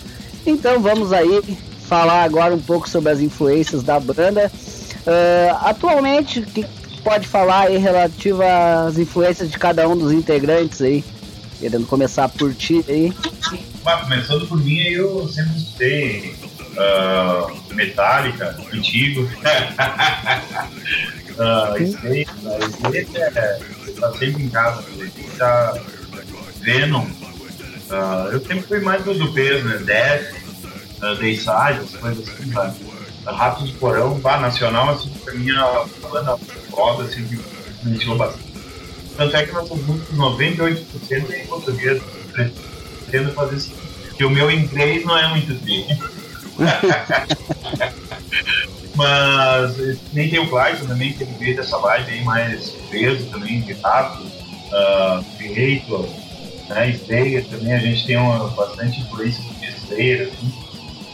Então 0.48 0.82
vamos 0.82 1.14
aí 1.14 1.44
falar 1.88 2.24
agora 2.24 2.56
um 2.56 2.60
pouco 2.60 2.90
sobre 2.90 3.12
as 3.12 3.20
influências 3.20 3.84
da 3.84 4.00
banda. 4.00 4.52
Uh, 4.52 5.56
atualmente, 5.62 6.40
o 6.40 6.46
que 6.46 6.66
pode 7.04 7.28
falar 7.28 7.68
aí 7.68 7.78
relativo 7.78 8.42
às 8.42 8.98
influências 8.98 9.52
de 9.52 9.60
cada 9.60 9.88
um 9.88 9.96
dos 9.96 10.12
integrantes 10.12 10.82
aí? 10.82 11.04
Querendo 11.60 11.86
começar 11.86 12.28
por 12.30 12.52
ti 12.56 12.84
aí. 12.90 13.14
Mas, 13.86 14.02
começando 14.02 14.48
por 14.48 14.58
mim, 14.58 14.80
eu 14.80 15.28
sempre 15.28 15.56
escutei 15.56 16.36
uh, 16.72 17.76
Metallica, 17.76 18.58
antigo. 18.74 19.22
uh, 21.38 21.74
uh, 21.74 21.78
Snake 21.78 23.18
é, 23.18 23.60
tá 24.04 24.12
sempre 24.18 24.44
em 24.44 24.50
casa, 24.50 24.84
tá 25.38 25.80
Venom. 26.62 27.06
Uh, 27.06 28.32
eu 28.32 28.40
sempre 28.42 28.64
fui 28.64 28.80
mais 28.80 29.04
dos 29.04 29.22
UPs, 29.22 29.64
né? 29.64 29.78
Death, 29.86 30.34
uh, 31.02 31.16
Dayside, 31.20 31.80
as 31.84 31.96
coisas 31.96 32.28
assim, 32.28 32.52
sabe? 32.52 32.76
Ratos 33.26 33.68
de 33.68 33.74
Porão, 33.74 34.20
pá, 34.20 34.40
nacional, 34.40 34.90
assim, 34.90 35.10
pra 35.24 35.34
mim 35.34 35.52
a 35.52 35.86
banda 36.10 36.36
foda, 36.70 37.04
assim, 37.04 37.24
que 37.26 37.40
me 37.88 37.96
encheu 37.96 38.18
bastante. 38.18 38.52
Tanto 39.16 39.38
é 39.38 39.46
que 39.46 39.54
nossas 39.54 39.80
músicas, 39.84 40.18
98% 40.18 41.32
é 41.32 41.44
em 41.44 41.48
português. 41.48 42.02
Pretendo 42.34 43.32
fazer 43.34 43.56
isso. 43.56 43.72
Que 44.18 44.26
o 44.26 44.30
meu 44.30 44.52
inglês 44.52 45.06
não 45.06 45.18
é 45.18 45.30
muito 45.30 45.54
bem. 45.64 45.88
Mas 48.96 49.76
nem 50.14 50.30
tem 50.30 50.40
o 50.40 50.50
Clayton 50.50 50.86
também, 50.86 51.14
que 51.14 51.24
veio 51.24 51.56
dessa 51.56 51.78
vibe 51.80 52.12
aí 52.12 52.24
mais 52.24 52.70
peso 52.92 53.26
também, 53.26 53.62
de 53.62 53.74
rato, 53.74 54.24
uh, 54.24 55.24
Creator, 55.38 56.08
né, 56.70 56.90
Slayer 56.90 57.46
também, 57.46 57.74
a 57.74 57.80
gente 57.80 58.06
tem 58.06 58.18
uma, 58.18 58.48
bastante 58.50 59.02
influência 59.02 59.44
de 59.44 59.68
Slayer, 59.68 60.28
assim. 60.28 60.54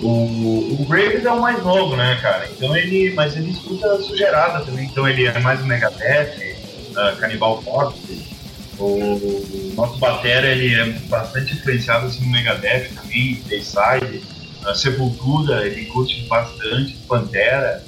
O, 0.01 0.77
o 0.79 0.85
Graves 0.87 1.25
é 1.25 1.31
o 1.31 1.41
mais 1.41 1.61
novo, 1.61 1.95
né, 1.97 2.17
cara? 2.21 2.49
Então 2.49 2.75
ele. 2.75 3.13
Mas 3.15 3.35
ele 3.35 3.51
escuta 3.51 4.01
sujeirada 4.01 4.63
também, 4.63 4.85
então 4.85 5.07
ele 5.07 5.25
é 5.25 5.39
mais 5.39 5.59
o 5.61 5.65
Megadeth, 5.65 6.55
uh, 6.91 7.17
Cannibal 7.17 7.61
Corpse. 7.63 8.29
O 8.77 9.73
nosso 9.75 9.97
batera 9.97 10.47
ele 10.47 10.73
é 10.73 10.85
bastante 11.09 11.53
influenciado 11.53 12.05
assim, 12.05 12.23
no 12.23 12.31
Megadeth 12.31 12.91
também, 12.95 13.43
Dayside, 13.45 14.23
a 14.65 14.73
Sepultura, 14.75 15.65
ele 15.65 15.85
curte 15.85 16.27
bastante, 16.27 16.93
Pantera, 17.07 17.83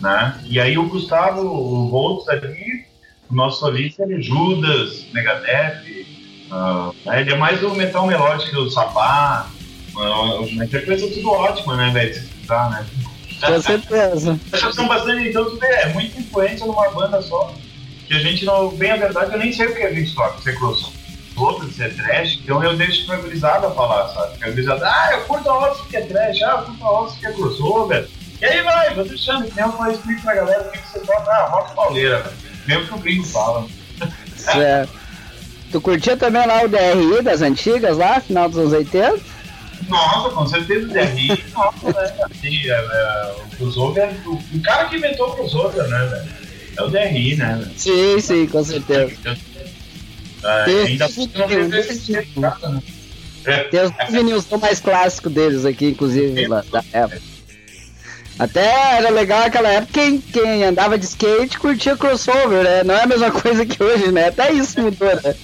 né? 0.00 0.40
E 0.44 0.60
aí 0.60 0.76
o 0.76 0.88
Gustavo, 0.88 1.42
o 1.42 1.88
Volts 1.88 2.28
ali, 2.28 2.84
o 3.30 3.34
nosso 3.34 3.60
solista, 3.60 4.02
ele 4.02 4.16
é 4.16 4.20
Judas, 4.20 5.06
Megadeth, 5.12 6.06
uh, 6.50 6.94
ele 7.18 7.32
é 7.32 7.36
mais 7.36 7.62
o 7.62 7.74
metal 7.74 8.06
melódico, 8.06 8.56
o 8.58 8.70
Sabá, 8.70 9.48
uma 9.96 10.64
interpretação 10.64 11.10
tudo 11.10 11.30
ótima, 11.30 11.76
né, 11.76 11.90
velho? 11.92 12.28
Tá, 12.46 12.68
né? 12.70 12.86
Com 13.40 13.62
certeza. 13.62 14.38
São 14.72 14.88
bastante, 14.88 15.28
então 15.28 15.44
tu 15.44 15.56
vê, 15.58 15.66
é 15.66 15.92
muita 15.92 16.18
influência 16.18 16.66
numa 16.66 16.90
banda 16.90 17.20
só. 17.22 17.54
Que 18.06 18.14
a 18.14 18.20
gente 18.20 18.44
não, 18.44 18.68
bem 18.76 18.90
a 18.90 18.96
verdade, 18.96 19.32
eu 19.32 19.38
nem 19.38 19.52
sei 19.52 19.66
o 19.66 19.74
que 19.74 19.82
a 19.82 19.92
gente 19.92 20.14
toca, 20.14 20.40
se 20.42 20.50
é 20.50 20.52
crossover, 21.34 21.72
se 21.72 21.82
é 21.82 21.88
trash, 21.88 22.40
então 22.42 22.62
eu 22.62 22.76
deixo 22.76 23.06
pra 23.06 23.16
gurizada 23.16 23.70
falar, 23.70 24.08
sabe? 24.08 24.30
Porque 24.30 24.44
a 24.44 24.50
gurizada, 24.50 24.86
ah, 24.86 25.10
eu 25.12 25.20
curto 25.24 25.50
a 25.50 25.70
Osso 25.70 25.84
que 25.86 25.96
é 25.96 26.00
trash, 26.02 26.42
ah, 26.42 26.50
eu 26.58 26.62
curto 26.64 26.84
a 26.84 27.00
Osso 27.02 27.18
que 27.18 27.26
é 27.26 27.32
crossover. 27.32 28.08
E 28.40 28.44
aí 28.44 28.62
vai, 28.62 28.94
vou 28.94 29.04
deixando, 29.04 29.46
que 29.46 29.56
nem 29.56 29.64
eu 29.64 29.92
explico 29.92 30.22
pra 30.22 30.34
galera 30.34 30.62
o 30.62 30.70
que, 30.70 30.78
que 30.78 30.88
você 30.88 31.00
toca, 31.00 31.30
ah, 31.30 31.48
rock 31.48 31.74
pauleira, 31.74 32.20
velho. 32.20 32.36
Mesmo 32.66 32.86
que 32.86 32.94
o 32.94 32.98
gringo 32.98 33.24
fala. 33.24 33.66
Certo. 34.36 34.92
Tu 35.70 35.80
curtia 35.80 36.16
também 36.16 36.46
lá 36.46 36.62
o 36.62 36.68
DRI 36.68 37.22
das 37.22 37.42
antigas 37.42 37.96
lá, 37.96 38.20
final 38.20 38.48
dos 38.48 38.58
anos 38.58 38.72
80? 38.72 39.18
Nossa, 39.88 40.30
com 40.30 40.46
certeza, 40.46 40.86
o 40.86 40.88
DRI, 40.88 41.44
nossa, 41.52 41.86
né? 41.88 42.14
Assim, 42.30 42.70
é, 42.70 42.74
é, 42.74 43.34
o 43.44 43.56
crossover, 43.56 44.08
o, 44.26 44.34
o 44.34 44.62
cara 44.62 44.84
que 44.84 44.96
inventou 44.96 45.30
o 45.30 45.36
crossover, 45.36 45.88
né, 45.88 46.06
velho? 46.06 46.28
É 46.76 46.82
o 46.82 46.88
DRI, 46.88 47.36
né, 47.36 47.58
velho? 47.60 47.78
Sim, 47.78 48.20
sim, 48.20 48.46
com 48.46 48.62
certeza. 48.62 49.12
É, 49.24 49.53
Ainda 50.44 51.08
vinil, 51.08 51.68
né? 51.68 52.82
É, 53.46 53.64
Tem 53.64 53.80
os 53.82 53.92
vinils 54.10 54.46
mais 54.60 54.80
clássicos 54.80 55.32
deles 55.32 55.64
aqui, 55.64 55.88
inclusive, 55.88 56.46
lá 56.46 56.64
da 56.70 56.84
época. 56.92 57.20
Até 58.38 58.96
era 58.96 59.10
legal 59.10 59.40
naquela 59.40 59.68
época 59.68 59.92
quem, 59.92 60.20
quem 60.20 60.64
andava 60.64 60.98
de 60.98 61.04
skate 61.04 61.58
curtia 61.58 61.96
crossover, 61.96 62.64
né? 62.64 62.82
Não 62.82 62.94
é 62.94 63.02
a 63.02 63.06
mesma 63.06 63.30
coisa 63.32 63.64
que 63.64 63.80
hoje, 63.82 64.10
né? 64.10 64.28
Até 64.28 64.52
isso 64.52 64.80
mudou, 64.80 65.14
né? 65.22 65.34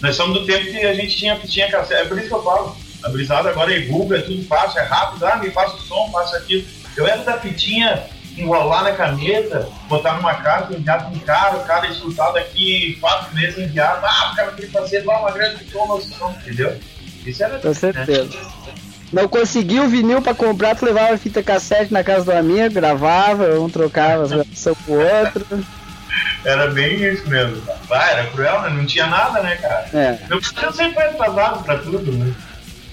Nós 0.00 0.16
somos 0.16 0.40
do 0.40 0.46
tempo 0.46 0.64
que 0.64 0.78
a 0.78 0.94
gente 0.94 1.16
tinha, 1.16 1.38
tinha 1.38 1.70
cassete. 1.70 2.02
É 2.02 2.04
por 2.06 2.18
isso 2.18 2.28
que 2.28 2.34
eu 2.34 2.42
falo. 2.42 2.76
A 3.04 3.08
brisada 3.08 3.50
agora 3.50 3.74
é 3.74 3.80
Google, 3.80 4.16
é 4.16 4.22
tudo 4.22 4.44
fácil, 4.44 4.80
é 4.80 4.84
rápido. 4.84 5.24
Ah, 5.26 5.36
me 5.36 5.50
passa 5.50 5.76
o 5.76 5.80
som, 5.80 6.10
passa 6.10 6.36
aquilo. 6.36 6.64
Eu 6.96 7.06
era 7.06 7.22
da 7.22 7.38
fitinha, 7.38 8.04
enrolar 8.36 8.84
na 8.84 8.92
caneta, 8.92 9.68
botar 9.88 10.14
numa 10.14 10.34
carta, 10.34 10.74
enviar 10.74 11.00
para 11.00 11.08
um 11.08 11.18
cara, 11.18 11.56
o 11.56 11.64
cara 11.64 11.86
escutado 11.88 12.36
aqui 12.36 12.96
quatro 13.00 13.34
meses 13.34 13.58
enviado. 13.58 14.04
Ah, 14.04 14.30
o 14.32 14.36
cara 14.36 14.52
queria 14.52 14.70
fazer 14.70 15.04
lá 15.04 15.20
uma 15.20 15.30
grande 15.30 15.64
som, 15.70 16.34
entendeu? 16.40 16.78
Isso 17.24 17.44
era. 17.44 17.58
Com 17.58 17.74
certeza. 17.74 18.30
Não 19.12 19.28
conseguiu 19.28 19.84
o 19.84 19.88
vinil 19.88 20.22
pra 20.22 20.34
comprar, 20.34 20.74
tu 20.74 20.86
levava 20.86 21.12
a 21.12 21.18
fita 21.18 21.42
cassete 21.42 21.92
na 21.92 22.02
casa 22.02 22.24
do 22.24 22.32
amigo, 22.32 22.74
gravava, 22.74 23.60
um 23.60 23.68
trocava 23.68 24.22
as 24.22 24.32
gravações 24.32 24.78
pro 24.78 24.94
outro. 24.94 25.66
Era 26.44 26.66
bem 26.68 26.94
isso 27.04 27.28
mesmo. 27.28 27.62
Ah, 27.90 28.10
era 28.10 28.26
cruel, 28.26 28.62
né? 28.62 28.70
Não 28.70 28.84
tinha 28.84 29.06
nada, 29.06 29.42
né, 29.42 29.56
cara? 29.56 29.88
É, 29.94 30.18
filho 30.40 30.72
sempre 30.72 30.94
foi 30.94 31.04
atrasado 31.04 31.64
pra 31.64 31.78
tudo, 31.78 32.12
né? 32.12 32.34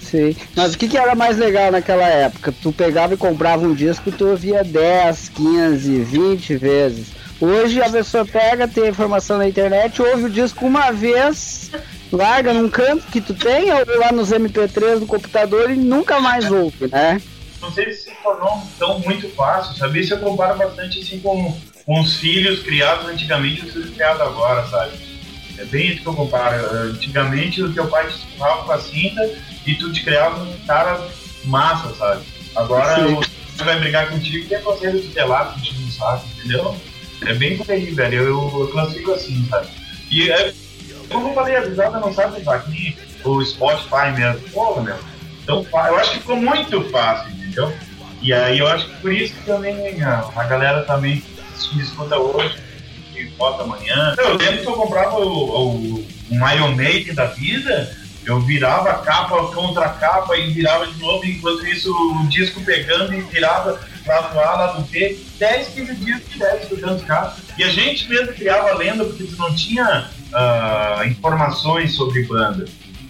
Sim. 0.10 0.36
Mas 0.56 0.74
o 0.74 0.78
que, 0.78 0.88
que 0.88 0.98
era 0.98 1.16
mais 1.16 1.38
legal 1.38 1.72
naquela 1.72 2.08
época? 2.08 2.54
Tu 2.62 2.72
pegava 2.72 3.14
e 3.14 3.18
comprava 3.18 3.66
um 3.66 3.74
disco 3.74 4.10
e 4.10 4.12
tu 4.12 4.28
ouvia 4.28 4.64
10, 4.64 5.30
15, 5.30 6.00
20 6.00 6.58
vezes. 6.58 7.08
Hoje 7.40 7.82
a 7.82 7.90
pessoa 7.90 8.26
pega, 8.26 8.68
tem 8.68 8.86
a 8.86 8.90
informação 8.90 9.38
na 9.38 9.48
internet, 9.48 10.02
ouve 10.02 10.26
o 10.26 10.30
disco 10.30 10.66
uma 10.66 10.92
vez, 10.92 11.72
larga 12.12 12.54
num 12.54 12.70
canto 12.70 13.08
que 13.08 13.22
tu 13.22 13.34
tem, 13.34 13.72
ou 13.72 13.98
lá 13.98 14.12
nos 14.12 14.32
MP3 14.32 15.00
do 15.00 15.06
computador 15.06 15.72
e 15.72 15.76
nunca 15.76 16.20
mais 16.20 16.52
ouve, 16.52 16.88
né? 16.88 17.22
Não 17.62 17.72
sei 17.72 17.94
se 17.94 18.10
se 18.10 18.12
tornou 18.24 18.62
tão 18.78 19.00
muito 19.00 19.30
fácil, 19.30 19.76
sabe? 19.76 20.00
Isso 20.02 20.14
eu 20.14 20.20
comparo 20.20 20.58
bastante 20.58 21.00
assim 21.00 21.20
com, 21.20 21.58
com 21.86 22.02
os 22.02 22.18
filhos 22.18 22.62
criados 22.62 23.08
antigamente 23.08 23.62
e 23.62 23.68
os 23.68 23.74
filhos 23.74 23.90
criados 23.92 24.22
agora, 24.22 24.68
sabe? 24.68 24.92
É 25.58 25.66
bem 25.66 25.92
isso 25.92 26.02
que 26.02 26.08
eu 26.08 26.14
comparo. 26.14 26.58
Antigamente 26.74 27.62
o 27.62 27.74
teu 27.74 27.88
pai 27.88 28.08
te 28.08 28.26
com 28.38 28.72
a 28.72 28.80
cinta 28.80 29.30
e 29.70 29.76
tu 29.76 29.92
te 29.92 30.04
criava 30.04 30.42
um 30.42 30.58
cara 30.66 31.00
massa, 31.46 31.94
sabe? 31.96 32.24
Agora 32.56 33.08
o 33.08 33.20
cara 33.20 33.72
vai 33.72 33.80
brigar 33.80 34.10
contigo 34.10 34.48
e 34.50 34.56
é 34.56 34.60
conselho 34.60 35.02
tutelado, 35.02 35.54
contigo 35.54 35.92
saco, 35.92 36.26
entendeu? 36.38 36.76
É 37.26 37.34
bem 37.34 37.58
por 37.58 37.70
aí, 37.70 37.92
velho. 37.92 38.16
Eu, 38.16 38.60
eu 38.62 38.68
classifico 38.70 39.12
assim, 39.12 39.46
sabe? 39.48 39.68
E 40.10 40.32
é, 40.32 40.54
como 41.10 41.30
eu 41.30 41.34
falei, 41.36 41.56
a 41.56 41.62
visada 41.62 42.00
não 42.00 42.12
sabe 42.14 42.42
usar 42.42 42.56
aqui 42.56 42.98
o 43.24 43.46
Spotify 43.46 44.12
mesmo. 44.16 44.50
Pô, 44.50 44.82
meu. 44.82 44.98
Então, 45.44 45.66
eu 45.72 45.98
acho 45.98 46.12
que 46.14 46.20
ficou 46.20 46.38
muito 46.38 46.84
fácil, 46.90 47.32
entendeu? 47.32 47.74
E 48.22 48.34
aí 48.34 48.60
eu 48.60 48.68
acho 48.68 48.88
que 48.88 48.96
por 49.02 49.14
isso 49.14 49.34
que 49.34 49.46
também 49.46 50.02
a, 50.04 50.30
a 50.36 50.44
galera 50.46 50.84
também 50.84 51.24
me 51.74 51.82
escuta 51.84 52.18
hoje 52.18 52.58
e 53.16 53.26
bota 53.32 53.64
amanhã. 53.64 54.16
Eu 54.18 54.36
lembro 54.36 54.62
que 54.62 54.68
eu 54.68 54.74
comprava 54.74 55.20
o, 55.20 55.68
o, 55.68 56.08
um 56.32 56.50
Iron 56.50 56.76
Maiden 56.76 57.14
da 57.14 57.26
vida, 57.26 57.96
eu 58.30 58.40
virava 58.42 59.00
capa 59.00 59.48
contra 59.48 59.90
capa 59.90 60.38
e 60.38 60.52
virava 60.52 60.86
de 60.86 61.00
novo, 61.00 61.26
enquanto 61.26 61.66
isso 61.66 61.92
o 61.92 62.28
disco 62.28 62.62
pegando 62.62 63.14
e 63.14 63.22
virava 63.22 63.80
lado 64.06 64.40
A, 64.40 64.56
lado 64.56 64.84
B, 64.84 65.20
10, 65.40 65.68
15 65.70 65.96
dias 65.96 66.22
direto 66.30 66.64
escutando 66.64 66.98
os 66.98 67.04
caras. 67.04 67.34
E 67.58 67.64
a 67.64 67.70
gente 67.70 68.08
mesmo 68.08 68.34
criava 68.34 68.74
lenda 68.76 69.04
porque 69.04 69.24
tu 69.24 69.36
não 69.36 69.54
tinha 69.56 70.10
ah, 70.34 71.02
informações 71.08 71.96
sobre 71.96 72.24
banda. 72.24 72.66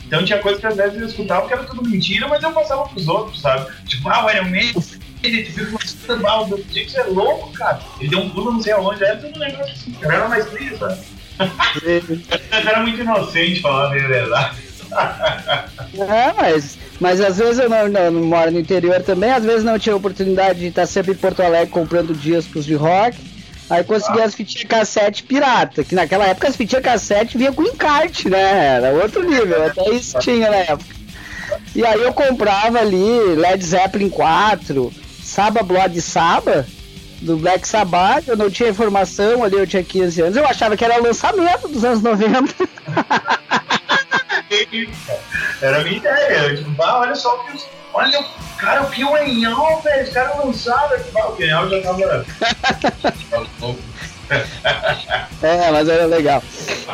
Então 0.05 0.23
tinha 0.23 0.39
coisa 0.39 0.59
que 0.59 0.67
às 0.67 0.75
vezes 0.75 0.99
eu 0.99 1.07
escutava 1.07 1.47
que 1.47 1.53
era 1.53 1.63
tudo 1.63 1.87
mentira, 1.87 2.27
mas 2.27 2.41
eu 2.41 2.51
passava 2.53 2.87
pros 2.87 3.07
outros, 3.07 3.41
sabe? 3.41 3.69
Tipo, 3.85 4.09
ah, 4.09 4.25
o 4.25 4.31
Iron 4.31 4.49
Maiden, 4.49 4.83
ele 5.21 5.43
viu 5.43 5.65
que 5.77 5.87
você 5.87 6.15
mal, 6.15 6.49
o 6.49 6.63
Dix 6.63 6.95
é 6.95 7.03
louco, 7.03 7.51
cara. 7.51 7.81
Ele 7.99 8.09
deu 8.09 8.19
um 8.19 8.29
pulo 8.29 8.53
não 8.53 8.61
sei 8.61 8.71
aonde, 8.71 9.03
era 9.03 9.17
tudo 9.17 9.35
um 9.35 9.39
negócio 9.39 9.73
assim, 9.73 9.91
cara. 9.91 10.15
Era 10.15 10.29
mais 10.29 10.47
frio, 10.47 10.77
sabe? 10.77 10.99
Era 12.51 12.81
muito 12.81 12.99
inocente, 12.99 13.61
falar 13.61 13.87
a 13.87 13.89
verdade. 13.91 14.68
É, 15.97 16.33
mas, 16.37 16.77
mas 16.99 17.19
às 17.19 17.37
vezes 17.37 17.59
eu 17.59 17.67
não, 17.67 17.87
não, 17.87 18.11
não 18.11 18.23
moro 18.23 18.51
no 18.51 18.59
interior 18.59 19.01
também, 19.01 19.31
às 19.31 19.43
vezes 19.43 19.63
não 19.63 19.79
tinha 19.79 19.95
oportunidade 19.95 20.59
de 20.59 20.67
estar 20.67 20.85
sempre 20.85 21.13
em 21.13 21.15
Porto 21.15 21.41
Alegre 21.41 21.71
comprando 21.71 22.13
discos 22.13 22.63
de 22.63 22.75
rock. 22.75 23.17
Aí 23.69 23.83
consegui 23.83 24.21
as 24.21 24.33
fitinhas 24.33 24.67
cassete 24.67 25.23
pirata, 25.23 25.83
que 25.83 25.95
naquela 25.95 26.27
época 26.27 26.47
as 26.47 26.55
fitinhas 26.55 26.83
cassete 26.83 27.37
vinha 27.37 27.51
com 27.51 27.63
encarte, 27.63 28.29
né? 28.29 28.77
Era 28.77 28.91
outro 28.91 29.27
nível, 29.27 29.65
até 29.65 29.89
isso 29.91 30.17
tinha 30.19 30.49
na 30.49 30.57
época. 30.57 30.95
E 31.75 31.85
aí 31.85 32.01
eu 32.01 32.13
comprava 32.13 32.79
ali 32.79 33.35
Led 33.35 33.63
Zeppelin 33.63 34.09
4, 34.09 34.93
Saba 35.21 35.63
Blood 35.63 36.01
Saba, 36.01 36.65
do 37.21 37.37
Black 37.37 37.67
Sabbath, 37.67 38.27
eu 38.27 38.37
não 38.37 38.49
tinha 38.49 38.69
informação 38.69 39.43
ali, 39.43 39.55
eu 39.55 39.67
tinha 39.67 39.83
15 39.83 40.21
anos, 40.21 40.37
eu 40.37 40.45
achava 40.45 40.77
que 40.77 40.85
era 40.85 41.01
lançamento 41.01 41.67
dos 41.67 41.83
anos 41.83 42.01
90. 42.01 42.53
Era 45.61 45.79
a 45.79 45.83
minha 45.83 45.97
ideia. 45.97 46.37
Eu, 46.49 46.57
tipo, 46.57 46.71
bah, 46.71 46.99
olha 46.99 47.15
só 47.15 47.35
o 47.35 47.45
que 47.45 47.55
os. 47.57 47.65
Olha, 47.93 48.23
cara, 48.57 48.83
o 48.83 48.89
Pionhão, 48.89 49.81
velho. 49.81 50.03
Os 50.03 50.09
caras 50.13 50.37
lançaram. 50.37 50.97
Bah, 51.13 51.27
o 51.27 51.35
Pionhão 51.35 51.69
já 51.69 51.81
tava. 51.81 52.25
É, 55.41 55.71
mas 55.71 55.89
era 55.89 56.05
legal. 56.05 56.43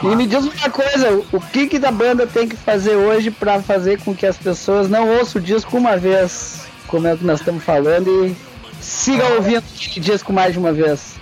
E 0.01 0.07
me 0.16 0.26
diz 0.26 0.45
uma 0.45 0.70
coisa, 0.70 1.11
o 1.34 1.41
que 1.41 1.68
que 1.68 1.78
da 1.80 1.91
banda 1.91 2.26
tem 2.26 2.47
que 2.47 2.55
fazer 2.55 2.95
hoje 2.95 3.30
pra 3.30 3.61
fazer 3.61 3.99
com 4.01 4.16
que 4.16 4.26
as 4.26 4.38
pessoas 4.38 4.89
não 4.89 5.09
ouçam 5.18 5.41
o 5.41 5.43
disco 5.43 5.76
uma 5.78 5.97
vez, 5.97 6.66
como 6.88 7.07
é 7.07 7.13
o 7.13 7.18
que 7.18 7.26
nós 7.26 7.39
estamos 7.39 7.61
falando, 7.63 8.26
e 8.26 8.36
sigam 8.82 9.34
ouvindo 9.36 9.63
o 9.66 9.99
disco 9.99 10.32
mais 10.32 10.53
de 10.53 10.59
uma 10.59 10.72
vez? 10.72 11.16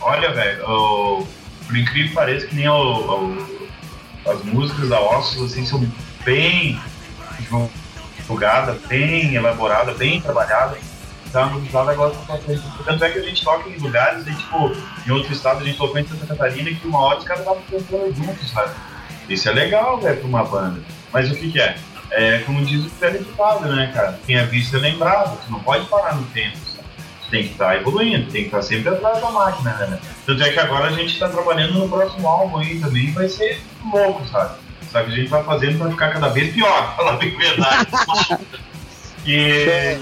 Olha, 0.00 0.32
velho, 0.32 0.64
o- 0.66 1.26
por 1.66 1.76
incrível 1.76 2.08
que 2.08 2.14
pareça, 2.14 2.46
que 2.46 2.54
nem 2.54 2.68
o, 2.68 2.74
o- 2.74 3.61
as 4.26 4.42
músicas 4.44 4.88
da 4.88 5.00
Ossos, 5.00 5.52
assim, 5.52 5.64
são 5.66 5.86
bem 6.24 6.80
divulgadas, 8.16 8.80
bem 8.82 9.34
elaboradas, 9.34 9.96
bem 9.96 10.20
trabalhadas. 10.20 10.78
Então, 11.26 11.50
no 11.50 11.64
estado 11.64 11.90
agora 11.90 12.14
tá 12.14 12.36
fazendo. 12.36 12.84
Tanto 12.84 13.04
é 13.04 13.10
que 13.10 13.18
a 13.18 13.22
gente 13.22 13.42
toca 13.42 13.68
em 13.68 13.78
lugares, 13.78 14.26
e, 14.26 14.34
tipo, 14.34 14.72
em 15.06 15.10
outro 15.10 15.32
estado 15.32 15.60
a 15.60 15.64
gente 15.64 15.78
tocou 15.78 15.98
em 15.98 16.06
Santa 16.06 16.26
Catarina 16.26 16.70
que 16.70 16.86
uma 16.86 17.00
hora 17.00 17.18
os 17.18 17.24
caras 17.24 17.42
estavam 17.42 17.62
cantando 17.70 18.14
juntos, 18.14 18.50
sabe? 18.50 18.72
Isso 19.28 19.48
é 19.48 19.52
legal, 19.52 19.98
velho, 19.98 20.18
pra 20.18 20.26
uma 20.26 20.44
banda. 20.44 20.80
Mas 21.12 21.30
o 21.30 21.34
que 21.34 21.50
que 21.50 21.60
é? 21.60 21.76
É 22.10 22.40
como 22.40 22.62
diz 22.64 22.84
o 22.84 22.90
teleeditado, 22.90 23.66
né, 23.74 23.90
cara? 23.94 24.20
Quem 24.26 24.36
é 24.36 24.44
visto 24.44 24.76
é 24.76 24.80
lembrado. 24.80 25.38
Tu 25.46 25.50
não 25.50 25.60
pode 25.60 25.86
parar 25.86 26.14
no 26.14 26.26
tempo, 26.26 26.58
tem 27.32 27.44
que 27.44 27.52
estar 27.52 27.74
evoluindo, 27.76 28.30
tem 28.30 28.42
que 28.42 28.48
estar 28.48 28.60
sempre 28.60 28.90
atrás 28.90 29.18
da 29.18 29.30
máquina, 29.30 29.72
né? 29.72 29.98
Tanto 30.26 30.42
é 30.42 30.50
que 30.50 30.60
agora 30.60 30.88
a 30.88 30.92
gente 30.92 31.18
tá 31.18 31.30
trabalhando 31.30 31.78
no 31.78 31.88
próximo 31.88 32.28
álbum 32.28 32.58
aí 32.58 32.78
também, 32.78 33.10
vai 33.12 33.26
ser 33.26 33.58
louco, 33.90 34.28
sabe? 34.28 34.60
Só 34.90 35.02
que 35.02 35.10
a 35.10 35.14
gente 35.14 35.30
vai 35.30 35.42
fazendo 35.42 35.78
pra 35.78 35.90
ficar 35.90 36.12
cada 36.12 36.28
vez 36.28 36.52
pior, 36.52 36.92
falar 36.94 37.16
bem 37.16 37.34
verdade. 37.34 37.86
e, 39.24 39.98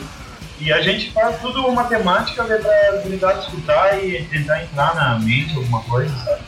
e 0.59 0.73
a 0.73 0.83
gente 0.83 1.13
faz 1.13 1.41
tudo 1.41 1.71
matemática 1.71 2.43
né, 2.43 2.57
pra 2.57 2.99
habilidade 2.99 3.45
escutar 3.45 4.05
e 4.05 4.25
tentar 4.25 4.65
entrar 4.65 4.93
na 4.97 5.21
mente 5.21 5.57
alguma 5.57 5.81
coisa, 5.85 6.13
sabe? 6.25 6.43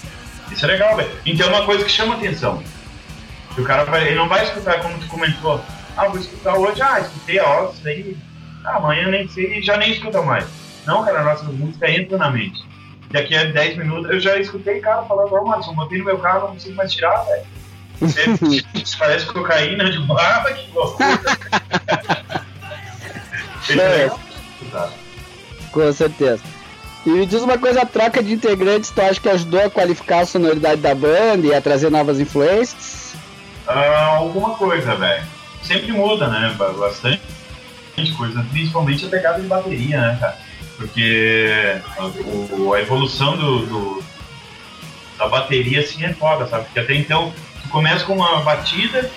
Isso 0.51 0.64
é 0.64 0.68
legal, 0.68 0.97
velho. 0.97 1.12
Então 1.24 1.47
é 1.47 1.51
uma 1.51 1.64
coisa 1.64 1.85
que 1.85 1.93
chama 1.93 2.16
atenção. 2.16 2.61
Que 3.55 3.61
o 3.61 3.64
cara 3.64 3.85
vai, 3.85 4.09
ele 4.09 4.16
não 4.16 4.28
vai 4.28 4.43
escutar 4.43 4.80
como 4.80 4.99
tu 4.99 5.07
comentou. 5.07 5.64
Ah, 5.97 6.09
vou 6.09 6.18
escutar 6.18 6.57
hoje, 6.57 6.83
ah, 6.83 6.99
escutei 6.99 7.39
a 7.39 7.47
hora, 7.47 7.70
isso 7.70 7.85
daí. 7.85 8.16
Ah, 8.64 8.76
amanhã 8.76 9.09
nem 9.09 9.28
sei 9.28 9.62
já 9.62 9.76
nem 9.76 9.93
escuta 9.93 10.20
mais. 10.22 10.62
Não, 10.87 11.05
cara, 11.05 11.20
a 11.20 11.24
nossa 11.24 11.45
música 11.45 11.91
entra 11.91 12.18
na 12.18 12.30
mente. 12.30 12.62
Daqui 13.11 13.37
a 13.37 13.45
10 13.45 13.76
minutos 13.78 14.11
eu 14.11 14.18
já 14.20 14.37
escutei 14.39 14.80
cara 14.80 15.03
falando, 15.03 15.33
ó, 15.35 15.45
Madison, 15.45 15.74
botei 15.74 15.99
no 15.99 16.05
meu 16.07 16.18
carro, 16.18 16.41
não 16.49 16.55
consigo 16.55 16.74
mais 16.76 16.93
tirar, 16.93 17.24
velho. 17.24 17.45
Parece 18.99 19.26
cocaína 19.26 19.91
de 19.91 19.99
barba, 20.01 20.53
que 20.53 20.70
loucura. 20.72 21.20
É. 23.70 24.11
Com 25.70 25.93
certeza. 25.93 26.43
E 27.07 27.11
me 27.11 27.26
diz 27.26 27.43
uma 27.43 27.59
coisa, 27.59 27.83
a 27.83 27.87
troca 27.87 28.22
de 28.22 28.33
integrantes, 28.33 28.91
tu 28.91 29.01
acha 29.01 29.20
que 29.20 29.28
ajudou 29.28 29.64
a 29.64 29.70
qualificar 29.70 30.20
a 30.20 30.26
sonoridade 30.26 30.80
da 30.80 30.95
banda 30.95 31.47
e 31.47 31.55
a 31.55 31.61
trazer 31.61 31.91
novas 31.91 32.20
influências? 32.20 33.14
Ah, 33.66 34.16
alguma 34.16 34.51
coisa, 34.55 34.95
velho. 34.97 35.24
Sempre 35.62 35.93
muda, 35.93 36.28
né? 36.28 36.55
Ba- 36.59 36.72
Bastante 36.72 37.20
coisa, 38.16 38.45
principalmente 38.51 39.07
a 39.07 39.09
pegada 39.09 39.41
de 39.41 39.47
bateria, 39.47 40.01
né, 40.01 40.16
cara? 40.20 40.39
Porque 40.77 41.81
a, 41.99 42.03
a 42.77 42.81
evolução 42.81 43.37
do, 43.37 43.66
do- 43.66 44.05
da 45.18 45.29
bateria 45.29 45.81
assim 45.81 46.05
é 46.05 46.12
foda, 46.14 46.47
sabe? 46.47 46.64
Porque 46.64 46.81
até 46.81 46.95
então 46.95 47.33
tu 47.62 47.68
começa 47.68 48.05
com 48.05 48.14
uma 48.14 48.41
batida, 48.43 49.11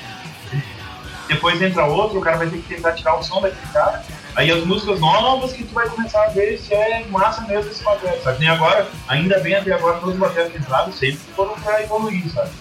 depois 1.27 1.59
entra 1.61 1.85
outra, 1.85 2.17
o 2.17 2.21
cara 2.21 2.37
vai 2.37 2.47
ter 2.47 2.57
que 2.57 2.75
tentar 2.75 2.91
tirar 2.93 3.15
o 3.15 3.23
som 3.23 3.41
daquele 3.41 3.71
cara. 3.73 4.03
Aí 4.35 4.51
as 4.51 4.63
músicas 4.65 4.99
novas 4.99 5.53
que 5.53 5.63
tu 5.63 5.73
vai 5.73 5.87
começar 5.89 6.25
a 6.25 6.29
ver 6.29 6.59
se 6.59 6.73
é 6.73 7.05
massa 7.09 7.41
mesmo 7.47 7.71
esse 7.71 7.81
batera, 7.83 8.19
sabe? 8.21 8.39
Nem 8.39 8.49
agora, 8.49 8.85
ainda 9.07 9.39
bem 9.39 9.55
até 9.55 9.71
agora, 9.71 9.97
todos 9.97 10.13
os 10.15 10.19
bateras 10.19 10.51
que 10.51 10.57
entraram 10.57 10.91
sempre 10.91 11.19
foram 11.35 11.53
pra 11.55 11.81
evoluir, 11.81 12.29
sabe? 12.29 12.51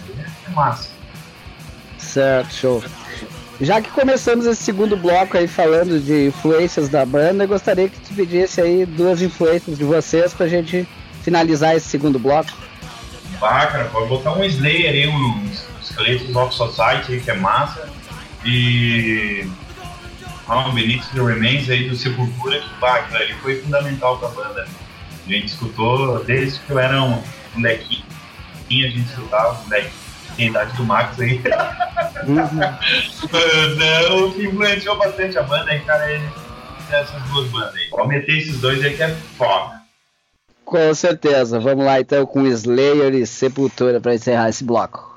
É 0.47 0.51
massa. 0.51 0.89
Certo, 1.99 2.55
show. 2.55 2.85
Já 3.65 3.81
que 3.81 3.91
começamos 3.91 4.45
esse 4.45 4.63
segundo 4.63 4.95
bloco 4.95 5.39
aí 5.39 5.49
falando 5.49 5.99
de 5.99 6.27
influências 6.27 6.91
da 6.91 7.07
banda, 7.07 7.45
eu 7.45 7.49
gostaria 7.49 7.89
que 7.89 7.99
tu 7.99 8.13
pedisse 8.15 8.61
aí 8.61 8.85
duas 8.85 9.23
influências 9.23 9.79
de 9.79 9.85
vocês 9.85 10.35
pra 10.35 10.47
gente 10.47 10.87
finalizar 11.23 11.75
esse 11.75 11.89
segundo 11.89 12.19
bloco. 12.19 12.51
Bah, 13.41 13.67
cara, 13.67 13.87
pode 13.87 14.09
botar 14.09 14.33
um 14.33 14.45
Slayer 14.45 14.91
aí, 14.91 15.09
uns 15.09 15.67
esqueletos 15.81 16.37
of 16.37 16.55
Society, 16.55 17.21
que 17.25 17.31
é 17.31 17.35
massa. 17.35 17.89
E. 18.45 19.49
Ah, 20.47 20.69
um 20.69 20.75
Benito 20.75 21.07
the 21.15 21.23
Remains 21.23 21.71
aí 21.71 21.89
do 21.89 21.97
Sepultura, 21.97 22.61
que 22.61 22.69
bah, 22.79 23.09
ali 23.15 23.33
foi 23.41 23.63
fundamental 23.63 24.19
pra 24.19 24.29
banda. 24.29 24.69
A 25.27 25.31
gente 25.31 25.47
escutou 25.47 26.23
desde 26.23 26.59
que 26.61 26.71
eu 26.71 26.79
era 26.79 27.03
um 27.03 27.23
molequinho, 27.55 28.05
a 28.71 28.91
gente 28.91 29.09
escutava, 29.09 29.55
moleque. 29.63 30.04
Tem 30.37 30.47
a 30.47 30.51
idade 30.51 30.77
do 30.77 30.85
Max 30.85 31.21
aí. 31.21 31.41
Não, 34.09 34.31
que 34.33 34.47
influenciou 34.47 34.97
bastante 34.99 35.39
a 35.39 35.43
banda 35.43 35.71
aí, 35.71 35.81
cara, 35.81 36.11
é 36.11 36.21
essas 36.91 37.23
duas 37.25 37.49
bandas 37.51 37.75
aí. 37.75 37.89
Pode 37.91 38.09
meter 38.09 38.39
esses 38.39 38.61
dois 38.61 38.83
aí 38.85 38.97
que 38.97 39.03
é 39.03 39.15
foda. 39.37 39.83
Com 40.65 40.95
certeza. 40.95 41.61
Vamos 41.61 41.85
lá 41.85 42.01
então 42.01 42.25
com 42.27 42.47
Slayer 42.47 43.15
e 43.15 43.27
Sepultura 43.27 44.01
pra 44.01 44.15
encerrar 44.15 44.49
esse 44.49 44.65
bloco. 44.65 45.14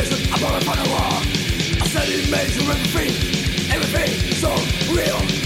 resistance 0.00 0.30
upon 0.30 0.62
upon 0.62 0.76
the 0.82 0.90
wall. 0.90 1.12
I 1.82 1.86
said 1.88 2.08
it 2.08 2.30
made 2.30 2.54
you 2.54 2.70
everything, 2.70 3.70
everything 3.70 4.32
so 4.34 4.50
real. 4.94 5.39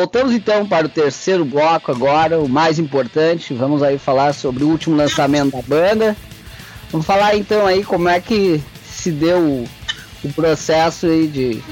Voltamos 0.00 0.32
então 0.32 0.66
para 0.66 0.86
o 0.86 0.88
terceiro 0.88 1.44
bloco 1.44 1.92
agora, 1.92 2.40
o 2.40 2.48
mais 2.48 2.78
importante. 2.78 3.52
Vamos 3.52 3.82
aí 3.82 3.98
falar 3.98 4.32
sobre 4.32 4.64
o 4.64 4.68
último 4.68 4.96
lançamento 4.96 5.54
da 5.54 5.60
banda. 5.60 6.16
Vamos 6.90 7.06
falar 7.06 7.36
então 7.36 7.66
aí 7.66 7.84
como 7.84 8.08
é 8.08 8.18
que 8.18 8.62
se 8.82 9.10
deu 9.10 9.38
o, 9.38 9.68
o 10.24 10.32
processo 10.32 11.04
aí 11.04 11.26
de, 11.26 11.62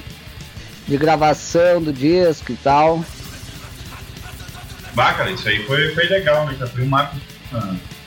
de 0.87 0.97
gravação 0.99 1.83
do 1.83 1.91
disco 1.91 2.53
e 2.53 2.57
tal. 2.57 3.03
Bah, 4.93 5.17
isso 5.31 5.49
aí 5.49 5.65
foi, 5.65 5.95
foi 5.95 6.05
legal, 6.09 6.45
né? 6.45 6.55
Foi 6.67 6.83
um 6.83 6.89
marco 6.89 7.17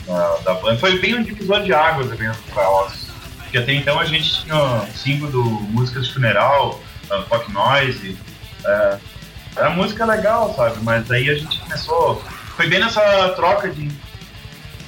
da, 0.05 0.37
da, 0.45 0.53
banda. 0.53 0.77
Foi 0.77 0.99
bem 0.99 1.15
um 1.15 1.23
divisor 1.23 1.63
de 1.63 1.73
águas 1.73 2.09
mesmo 2.09 2.43
pra 2.53 2.63
nós. 2.63 3.07
Porque 3.39 3.57
até 3.57 3.73
então 3.73 3.99
a 3.99 4.05
gente 4.05 4.43
tinha 4.43 4.55
o 4.55 4.87
símbolo 4.95 5.31
do 5.31 5.43
Músicas 5.43 6.05
de 6.05 6.13
Funeral, 6.13 6.79
uh, 7.09 7.21
Rock 7.27 7.51
Noise. 7.51 8.15
Uh, 8.63 9.10
era 9.55 9.69
música 9.69 10.05
legal, 10.05 10.53
sabe? 10.55 10.77
Mas 10.83 11.09
aí 11.11 11.29
a 11.29 11.35
gente 11.35 11.59
começou. 11.59 12.23
Foi 12.55 12.67
bem 12.67 12.79
nessa 12.79 13.29
troca 13.29 13.69
de 13.69 13.89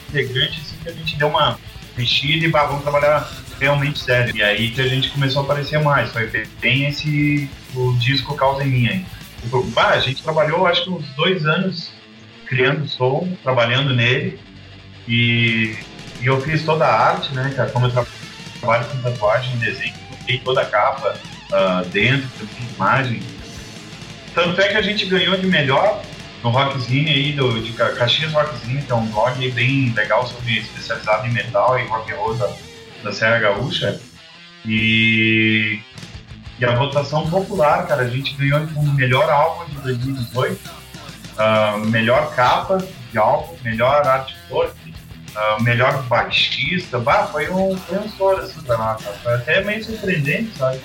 integrantes 0.10 0.60
assim, 0.60 0.78
que 0.84 0.90
a 0.90 0.94
gente 0.94 1.16
deu 1.18 1.28
uma 1.28 1.60
mexida 1.98 2.46
e 2.46 2.50
bah, 2.50 2.66
vamos 2.66 2.84
trabalhar 2.84 3.30
realmente 3.60 4.00
sério. 4.00 4.36
E 4.36 4.44
aí 4.44 4.72
que 4.72 4.82
a 4.82 4.88
gente 4.88 5.10
começou 5.10 5.42
a 5.42 5.46
aparecer 5.46 5.80
mais. 5.82 6.12
Foi 6.12 6.28
bem 6.62 6.86
esse 6.86 7.50
o 7.76 7.94
disco 7.98 8.36
Causa 8.36 8.64
em 8.64 8.68
Mim 8.68 8.88
aí. 8.88 9.06
Bah, 9.74 9.90
a 9.90 10.00
gente 10.00 10.24
trabalhou 10.24 10.66
acho 10.66 10.84
que 10.84 10.90
uns 10.90 11.06
dois 11.16 11.46
anos 11.46 11.92
criando 12.48 12.88
som, 12.88 13.28
trabalhando 13.44 13.94
nele. 13.94 14.40
E, 15.08 15.76
e 16.22 16.26
eu 16.26 16.40
fiz 16.40 16.64
toda 16.64 16.86
a 16.86 17.10
arte, 17.10 17.34
né, 17.34 17.52
cara? 17.56 17.70
Como 17.70 17.88
eu 17.88 17.92
trabalho 18.60 18.86
com 18.86 19.02
tatuagem, 19.02 19.58
desenho, 19.58 19.94
toda 20.46 20.62
a 20.62 20.66
capa 20.66 21.16
uh, 21.52 21.86
dentro, 21.90 22.30
imagem 22.76 23.22
tanto 24.34 24.60
é 24.62 24.70
que 24.70 24.78
a 24.78 24.82
gente 24.82 25.06
ganhou 25.06 25.38
de 25.38 25.48
melhor 25.48 26.02
no 26.44 26.50
Rockzine 26.50 27.10
aí, 27.10 27.32
do, 27.34 27.62
de 27.62 27.72
Caxias 27.72 28.32
Rockzine, 28.34 28.82
que 28.82 28.92
é 28.92 28.96
um 28.96 29.06
blog 29.08 29.52
bem 29.52 29.94
legal 29.94 30.28
sobre 30.28 30.60
especializado 30.60 31.26
em 31.28 31.32
metal 31.32 31.80
e 31.80 31.88
rock 31.88 32.12
roll 32.14 32.36
da, 32.36 32.52
da 33.04 33.14
Serra 33.14 33.40
Gaúcha. 33.40 34.00
E, 34.66 35.80
e 36.60 36.66
a 36.66 36.76
votação 36.76 37.30
popular, 37.30 37.88
cara, 37.88 38.04
a 38.04 38.10
gente 38.10 38.34
ganhou 38.36 38.68
como 38.68 38.94
melhor 38.94 39.30
álbum 39.30 39.66
de 39.70 39.78
2018, 39.82 40.54
uh, 40.54 40.72
ah, 41.38 41.78
melhor 41.86 42.34
capa 42.36 42.78
de 43.12 43.18
álbum, 43.18 43.56
melhor 43.64 44.06
arte 44.06 44.36
uh, 44.52 45.64
melhor 45.64 46.04
baixista, 46.04 47.00
bah, 47.00 47.28
foi 47.28 47.50
um, 47.50 47.78
foi 47.78 48.00
um 48.00 48.06
estouro 48.06 48.42
assim 48.42 48.62
pra 48.62 48.78
nós, 48.78 49.02
foi 49.22 49.34
até 49.34 49.64
meio 49.64 49.84
surpreendente, 49.84 50.58
sabe? 50.58 50.80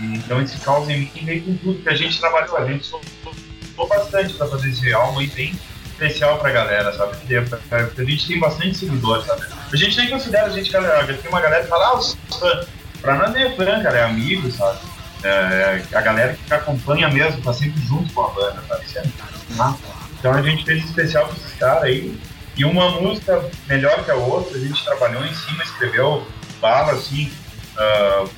Então 0.00 0.40
esse 0.40 0.58
caos 0.58 0.88
em 0.88 1.00
mim 1.00 1.24
veio 1.24 1.42
com 1.42 1.56
tudo 1.56 1.82
que 1.82 1.88
a 1.88 1.94
gente 1.94 2.18
trabalhou, 2.18 2.56
a 2.56 2.66
gente 2.66 2.86
soltou 2.86 3.34
bastante 3.88 4.34
para 4.34 4.46
fazer 4.46 4.70
esse 4.70 4.92
álbum 4.92 5.20
e 5.22 5.26
bem 5.28 5.58
especial 5.86 6.38
pra 6.38 6.50
galera, 6.50 6.92
sabe? 6.96 7.16
Porque 7.16 7.34
a 8.00 8.04
gente 8.04 8.26
tem 8.26 8.38
bastante 8.38 8.76
seguidores, 8.76 9.26
sabe? 9.26 9.46
A 9.72 9.76
gente 9.76 9.96
nem 9.96 10.10
considera 10.10 10.46
a 10.46 10.50
gente, 10.50 10.70
galera, 10.70 11.04
tem 11.06 11.28
uma 11.28 11.40
galera 11.40 11.64
que 11.64 11.68
fala, 11.68 11.86
ah, 11.86 11.98
os 11.98 12.16
fã. 12.38 12.60
Pra 13.00 13.14
nós 13.16 13.34
é 13.34 13.50
fã, 13.54 13.82
cara, 13.82 13.98
é 13.98 14.04
amigo, 14.04 14.50
sabe? 14.50 14.78
É, 15.24 15.82
a 15.92 16.00
galera 16.00 16.38
que 16.46 16.54
acompanha 16.54 17.08
mesmo, 17.08 17.42
tá 17.42 17.52
sempre 17.52 17.80
junto 17.82 18.12
com 18.12 18.24
a 18.24 18.28
banda, 18.30 18.62
sabe? 18.68 19.12
Né? 19.50 19.76
Então 20.18 20.32
a 20.32 20.42
gente 20.42 20.64
fez 20.64 20.84
especial 20.84 21.26
com 21.26 21.34
esses 21.34 21.54
caras 21.54 21.84
aí 21.84 22.18
E 22.56 22.64
uma 22.64 23.00
música 23.00 23.44
melhor 23.68 24.04
que 24.04 24.10
a 24.10 24.14
outra, 24.14 24.56
a 24.56 24.60
gente 24.60 24.84
trabalhou 24.84 25.24
em 25.24 25.34
cima, 25.34 25.62
escreveu 25.62 26.26
bala 26.60 26.92
assim, 26.92 27.32
uh, 27.76 28.28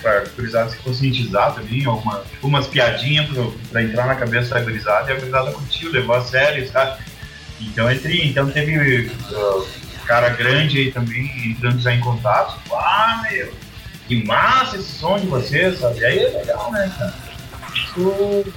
pra 0.00 0.24
gurizada 0.36 0.70
se 0.70 0.76
conscientizar 0.78 1.54
também, 1.54 1.84
alguma, 1.84 2.22
umas 2.42 2.66
piadinhas 2.66 3.28
pra, 3.28 3.44
pra 3.70 3.82
entrar 3.82 4.06
na 4.06 4.14
cabeça 4.14 4.54
da 4.54 4.60
gurizada, 4.60 5.10
e 5.10 5.14
a 5.14 5.18
gurizada 5.18 5.52
curtiu, 5.52 5.92
levou 5.92 6.16
a 6.16 6.22
sério, 6.22 6.68
sabe? 6.70 7.02
Então, 7.60 7.90
entre, 7.90 8.28
então 8.28 8.50
teve 8.50 9.08
uh, 9.08 9.66
cara 10.06 10.30
grande 10.30 10.78
aí 10.78 10.92
também 10.92 11.30
entrando 11.50 11.80
já 11.80 11.92
em 11.92 12.00
contato. 12.00 12.58
Ah, 12.72 13.22
meu, 13.30 13.52
que 14.06 14.24
massa 14.24 14.76
esse 14.76 14.92
som 14.92 15.18
de 15.18 15.26
vocês, 15.26 15.78
sabe? 15.78 16.00
E 16.00 16.04
aí 16.04 16.18
é 16.18 16.28
legal, 16.28 16.70
né, 16.70 16.92
cara? 16.96 17.14
Isso, 17.74 18.52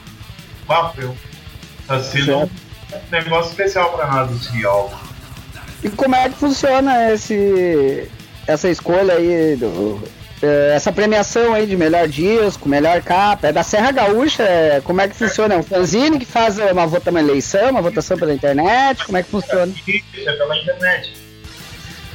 papel. 0.68 1.16
Tá 1.88 2.02
sendo 2.02 2.44
um 2.44 2.50
negócio 3.12 3.50
especial 3.50 3.92
pra 3.94 4.08
nós 4.08 4.32
esse 4.32 4.66
álbum. 4.66 4.96
E 5.84 5.90
como 5.90 6.16
é 6.16 6.30
que 6.30 6.36
funciona 6.36 7.14
esse, 7.14 8.10
essa 8.46 8.70
escolha 8.70 9.14
aí, 9.14 9.56
do, 9.56 10.04
essa 10.42 10.92
premiação 10.92 11.54
aí 11.54 11.66
de 11.66 11.76
melhor 11.76 12.08
disco, 12.08 12.70
melhor 12.70 13.02
capa? 13.02 13.48
É 13.48 13.52
da 13.52 13.64
Serra 13.64 13.92
Gaúcha? 13.92 14.44
é- 14.44 14.82
como 14.82 15.02
é 15.02 15.08
que 15.08 15.16
funciona? 15.16 15.56
É 15.56 15.58
um 15.58 15.64
fanzine 15.64 16.18
que 16.18 16.26
faz 16.26 16.58
uma, 16.58 16.88
vota, 16.88 17.10
uma 17.10 17.20
eleição, 17.20 17.72
uma 17.72 17.82
votação 17.82 18.18
pela 18.18 18.34
internet? 18.34 19.06
Como 19.06 19.18
é 19.18 19.24
que 19.24 19.30
funciona? 19.30 19.74
Isso 19.86 20.30
é 20.30 20.34
pela 20.34 20.58
internet. 20.58 21.14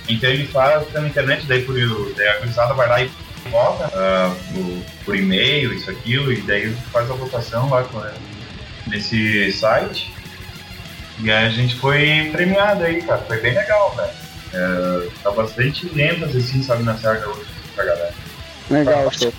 Então 0.08 0.30
ele 0.30 0.46
faz 0.46 0.86
pela 0.88 1.06
internet, 1.06 1.46
daí, 1.46 1.62
por, 1.62 1.74
daí 2.14 2.28
a 2.28 2.38
gurizada 2.38 2.74
vai 2.74 2.88
lá 2.88 3.02
e 3.02 3.10
vota 3.50 3.90
ah, 3.94 4.34
por, 4.52 5.04
por 5.04 5.16
e-mail, 5.16 5.72
isso, 5.72 5.90
aquilo, 5.90 6.32
e 6.32 6.40
daí 6.42 6.70
faz 6.92 7.10
a 7.10 7.14
votação 7.14 7.68
lá 7.68 7.84
com, 7.84 8.02
nesse 8.86 9.52
site. 9.52 10.12
E 11.20 11.30
aí 11.30 11.46
a 11.46 11.50
gente 11.50 11.76
foi 11.76 12.30
premiado 12.32 12.84
aí, 12.84 13.02
cara. 13.02 13.20
Foi 13.22 13.38
bem 13.40 13.54
legal, 13.54 13.94
velho. 13.94 14.24
É, 14.52 15.08
tá 15.22 15.30
bastante 15.30 15.86
lentas, 15.94 16.34
assim, 16.34 16.62
sabe, 16.62 16.82
na 16.82 16.96
Serra 16.96 17.14
Gaúcha 17.14 17.53
pra 17.74 17.84
galera. 17.84 18.14
Legal, 18.70 19.10
show. 19.12 19.32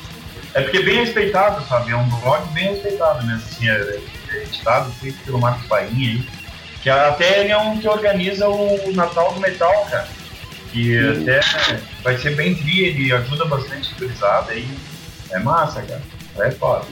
É 0.54 0.62
porque 0.62 0.78
é 0.78 0.84
bem 0.84 1.04
respeitado, 1.04 1.66
sabe? 1.68 1.92
É 1.92 1.96
um 1.96 2.08
blog 2.08 2.48
bem 2.54 2.74
respeitado 2.74 3.26
mesmo, 3.26 3.44
assim, 3.44 3.68
é, 3.68 4.00
é 4.30 4.44
editado 4.44 4.90
feito 4.94 5.18
pelo 5.26 5.40
Marcos 5.40 5.68
Painha 5.68 6.12
aí. 6.12 6.26
Que 6.82 6.90
até 6.90 7.42
ele 7.42 7.52
é 7.52 7.58
um 7.58 7.78
que 7.78 7.88
organiza 7.88 8.48
o 8.48 8.94
Natal 8.94 9.34
do 9.34 9.40
Metal, 9.40 9.86
cara. 9.90 10.08
Que 10.72 10.98
até 10.98 11.40
vai 12.04 12.18
ser 12.18 12.36
bem 12.36 12.56
tri, 12.56 12.86
ele 12.86 13.12
ajuda 13.12 13.46
bastante 13.46 13.94
a 13.94 14.00
gurizada 14.00 14.52
aí. 14.52 14.68
É 15.32 15.40
massa, 15.40 15.82
cara. 15.82 16.02
É 16.38 16.52
foda. 16.52 16.86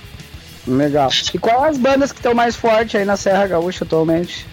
Legal. 0.68 1.10
E 1.34 1.38
quais 1.38 1.64
as 1.64 1.78
bandas 1.78 2.12
que 2.12 2.20
estão 2.20 2.34
mais 2.34 2.56
fortes 2.56 2.96
aí 2.96 3.06
na 3.06 3.18
Serra 3.18 3.48
Gaúcha 3.48 3.84
atualmente? 3.84 4.48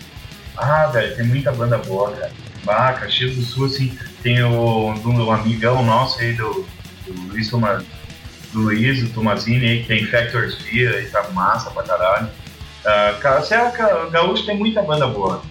Ah, 0.56 0.86
velho, 0.86 1.16
tem 1.16 1.26
muita 1.26 1.52
banda 1.52 1.78
boa, 1.78 2.12
cara. 2.12 2.32
Ah, 2.66 2.92
Caxias 2.92 3.34
do 3.34 3.42
Sul, 3.42 3.66
assim, 3.66 3.98
tem 4.22 4.42
o 4.42 4.92
do 4.94 5.10
um 5.10 5.32
amigão 5.32 5.82
nosso 5.82 6.20
aí, 6.20 6.34
do, 6.34 6.66
do 7.12 7.28
Luiz 7.32 7.48
Toma, 7.50 7.84
do 8.52 8.60
Luiz, 8.60 9.02
o 9.02 9.08
Tomazini 9.10 9.66
aí, 9.66 9.80
que 9.82 9.88
tem 9.88 10.06
Factors 10.06 10.56
Via 10.56 11.00
e 11.00 11.06
tá 11.06 11.28
massa 11.30 11.70
pra 11.70 11.82
caralho. 11.82 12.28
Ah, 12.84 13.16
cara, 13.20 13.42
Serra 13.42 13.70
Ga- 13.70 14.06
Gaúcha 14.10 14.46
tem 14.46 14.56
muita 14.56 14.82
banda 14.82 15.06
boa. 15.06 15.42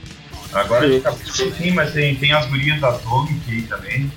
Agora 0.52 0.88
Sim. 0.88 0.96
de 0.96 1.02
cabeça 1.02 1.52
sim, 1.56 1.72
mas 1.72 1.94
tem, 1.94 2.16
tem 2.16 2.32
as 2.34 2.46
gurias 2.48 2.80
da 2.82 2.90
Atomic 2.90 3.40
aí 3.52 3.62
também, 3.64 4.12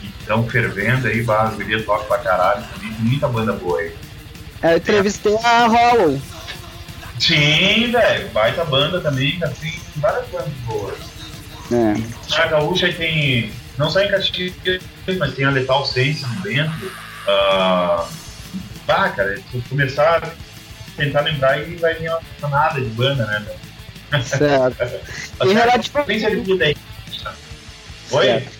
que 0.00 0.06
estão 0.20 0.48
fervendo 0.48 1.08
aí, 1.08 1.22
bah, 1.24 1.42
as 1.42 1.54
gurias 1.54 1.84
tocam 1.84 2.06
pra 2.06 2.18
caralho 2.18 2.64
também, 2.72 2.92
tem 2.92 3.04
muita 3.04 3.26
banda 3.28 3.52
boa 3.54 3.80
aí. 3.80 3.92
É, 4.62 4.74
Eu 4.74 4.76
entrevistei 4.76 5.36
a 5.42 5.66
Hollow. 5.66 6.22
Sim, 7.18 7.90
velho, 7.90 8.28
baita 8.30 8.64
banda 8.64 9.00
também, 9.00 9.38
cara, 9.38 9.52
tem 9.60 9.72
várias 9.96 10.26
bandas 10.28 10.52
boas. 10.66 10.94
É. 11.72 12.40
A 12.40 12.46
Gaúcha 12.46 12.86
aí 12.86 12.94
tem, 12.94 13.52
não 13.78 13.90
só 13.90 14.00
em 14.00 14.08
Caxias, 14.10 14.54
mas 15.18 15.34
tem 15.34 15.44
a 15.44 15.50
Letal 15.50 15.84
Sense 15.84 16.24
no 16.26 16.40
dentro. 16.42 16.90
Ah, 17.28 18.08
ah, 18.88 19.08
cara, 19.10 19.36
se 19.50 19.60
começar 19.68 20.22
a 20.24 20.30
tentar 20.96 21.20
lembrar 21.22 21.52
aí 21.52 21.76
vai 21.76 21.94
vir 21.94 22.10
uma 22.10 22.48
nada 22.48 22.80
de 22.80 22.88
banda, 22.90 23.24
né? 23.26 23.44
velho? 24.10 24.24
Certo. 24.24 24.76
E 25.44 25.52
relativo- 25.52 25.98
a 25.98 26.00
sequência 26.02 26.30
de 26.36 26.42
tudo 26.42 26.62
aí. 26.62 26.76
Oi? 28.12 28.26
Certo. 28.26 28.52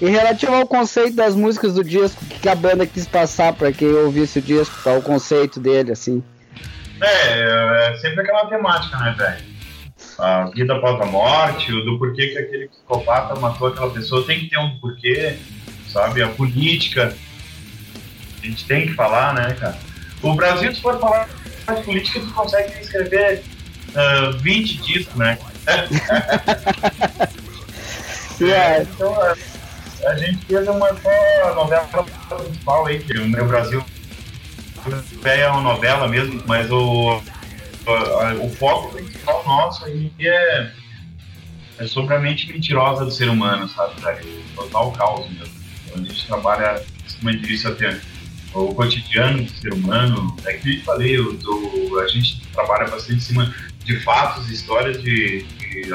E 0.00 0.06
relativo 0.10 0.54
ao 0.54 0.66
conceito 0.66 1.14
das 1.16 1.34
músicas 1.34 1.74
do 1.74 1.84
disco, 1.84 2.24
o 2.24 2.28
que 2.28 2.48
a 2.48 2.54
banda 2.54 2.84
quis 2.86 3.06
passar 3.06 3.52
pra 3.52 3.72
quem 3.72 3.88
ouvisse 3.88 4.38
o 4.40 4.42
disco, 4.42 4.74
qual 4.82 4.98
o 4.98 5.02
conceito 5.02 5.58
dele, 5.60 5.92
assim? 5.92 6.22
É, 7.00 7.88
é 7.92 7.98
sempre 7.98 8.20
aquela 8.20 8.46
temática, 8.46 8.96
né, 8.98 9.14
velho? 9.16 9.52
A 10.18 10.44
vida 10.50 10.74
após 10.74 11.00
a 11.00 11.06
morte, 11.06 11.72
o 11.72 11.84
do 11.84 11.98
porquê 11.98 12.28
que 12.28 12.38
aquele 12.38 12.68
psicopata 12.68 13.34
matou 13.40 13.68
aquela 13.68 13.90
pessoa, 13.90 14.26
tem 14.26 14.40
que 14.40 14.50
ter 14.50 14.58
um 14.58 14.78
porquê, 14.78 15.38
sabe? 15.92 16.22
A 16.22 16.28
política, 16.28 17.16
a 18.42 18.46
gente 18.46 18.64
tem 18.64 18.86
que 18.86 18.94
falar, 18.94 19.34
né, 19.34 19.54
cara? 19.54 19.78
O 20.22 20.34
Brasil, 20.34 20.74
se 20.74 20.80
for 20.80 20.98
falar 20.98 21.28
de 21.74 21.82
política, 21.82 22.20
tu 22.20 22.32
consegue 22.32 22.80
escrever 22.80 23.42
ah, 23.94 24.30
20 24.40 24.82
discos, 24.82 25.14
né? 25.16 25.38
É, 28.40 28.82
Então, 28.82 29.14
a, 29.20 29.36
a 30.08 30.16
gente 30.16 30.44
fez 30.46 30.66
uma 30.66 30.88
só 30.88 31.54
novela 31.54 31.86
principal 31.86 32.86
aí, 32.86 32.98
que 32.98 33.16
o 33.18 33.28
meu 33.28 33.46
Brasil 33.46 33.84
é 35.24 35.48
uma 35.48 35.60
novela 35.60 36.08
mesmo, 36.08 36.42
mas 36.44 36.68
o, 36.70 37.18
o, 37.18 38.44
o 38.44 38.50
foco 38.56 38.94
principal 38.94 39.44
nosso 39.46 39.84
aí 39.84 40.10
é, 40.18 40.72
é 41.78 41.86
sobre 41.86 42.14
a 42.14 42.18
mente 42.18 42.52
mentirosa 42.52 43.04
do 43.04 43.12
ser 43.12 43.28
humano, 43.28 43.68
sabe? 43.68 43.94
Total 44.56 44.90
caos 44.92 45.30
mesmo. 45.30 45.51
A 45.94 45.98
gente 45.98 46.26
trabalha, 46.26 46.82
como 47.18 47.30
eu 47.30 47.40
disse 47.40 47.66
até, 47.66 48.00
o 48.54 48.74
cotidiano 48.74 49.42
do 49.42 49.50
ser 49.50 49.72
humano. 49.72 50.36
É 50.44 50.54
que 50.54 50.78
eu 50.78 50.82
falei, 50.82 51.18
o, 51.18 51.32
do, 51.32 52.00
a 52.00 52.08
gente 52.08 52.40
trabalha 52.52 52.88
bastante 52.88 53.18
em 53.18 53.20
cima 53.20 53.54
de 53.84 53.98
fatos, 54.00 54.50
histórias 54.50 55.02
de, 55.02 55.42
de 55.42 55.92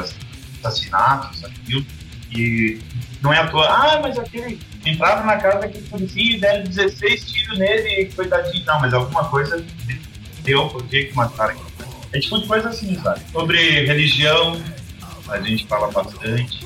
assassinatos, 0.63 1.43
aquilo. 1.43 1.85
E 2.31 2.79
não 3.21 3.33
é 3.33 3.39
à 3.39 3.47
toa, 3.47 3.67
ah, 3.67 3.99
mas 4.01 4.17
aquele 4.17 4.59
entrava 4.85 5.25
na 5.25 5.37
casa 5.37 5.59
daquele 5.59 5.87
polícia 5.87 6.19
e 6.19 6.39
deram 6.39 6.63
16 6.65 7.25
tiros 7.25 7.57
nele 7.57 8.11
coitadinho. 8.15 8.65
Não, 8.65 8.79
mas 8.79 8.93
alguma 8.93 9.25
coisa 9.29 9.63
deu 10.43 10.67
por 10.69 10.83
que 10.87 11.11
mataram. 11.13 11.55
É 12.13 12.19
tipo 12.19 12.39
de 12.39 12.47
coisa 12.47 12.69
assim, 12.69 12.95
sabe? 13.01 13.21
Sobre 13.31 13.85
religião, 13.85 14.61
a 15.29 15.39
gente 15.41 15.67
fala 15.67 15.91
bastante. 15.91 16.59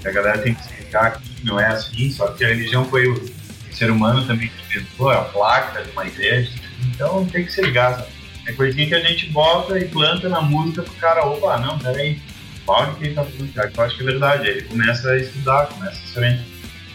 que 0.00 0.08
a 0.08 0.12
galera 0.12 0.38
tem 0.38 0.54
que 0.54 0.60
explicar 0.60 1.20
que 1.20 1.35
não 1.46 1.60
é 1.60 1.66
assim, 1.68 2.10
só 2.10 2.26
que 2.28 2.44
a 2.44 2.48
religião 2.48 2.84
foi 2.84 3.08
o 3.08 3.30
ser 3.72 3.90
humano 3.90 4.26
também 4.26 4.48
que 4.48 4.78
inventou 4.78 5.10
a 5.10 5.22
placa 5.22 5.82
de 5.82 5.90
uma 5.92 6.06
igreja. 6.06 6.50
Então 6.88 7.24
tem 7.26 7.44
que 7.44 7.52
se 7.52 7.62
ligar? 7.62 8.04
É 8.46 8.52
coisinha 8.52 8.86
que 8.86 8.94
a 8.94 9.00
gente 9.00 9.30
bota 9.30 9.78
e 9.78 9.86
planta 9.86 10.28
na 10.28 10.40
música 10.40 10.82
pro 10.82 10.92
cara, 10.94 11.24
opa, 11.24 11.56
não, 11.58 11.78
peraí, 11.78 12.20
qual 12.64 12.94
que 12.94 13.04
ele 13.06 13.14
tá 13.14 13.24
cara? 13.54 13.70
Que 13.70 13.78
eu 13.78 13.84
acho 13.84 13.96
que 13.96 14.02
é 14.02 14.06
verdade. 14.06 14.48
Ele 14.48 14.62
começa 14.62 15.10
a 15.10 15.16
estudar, 15.16 15.66
começa 15.66 16.20
a. 16.20 16.38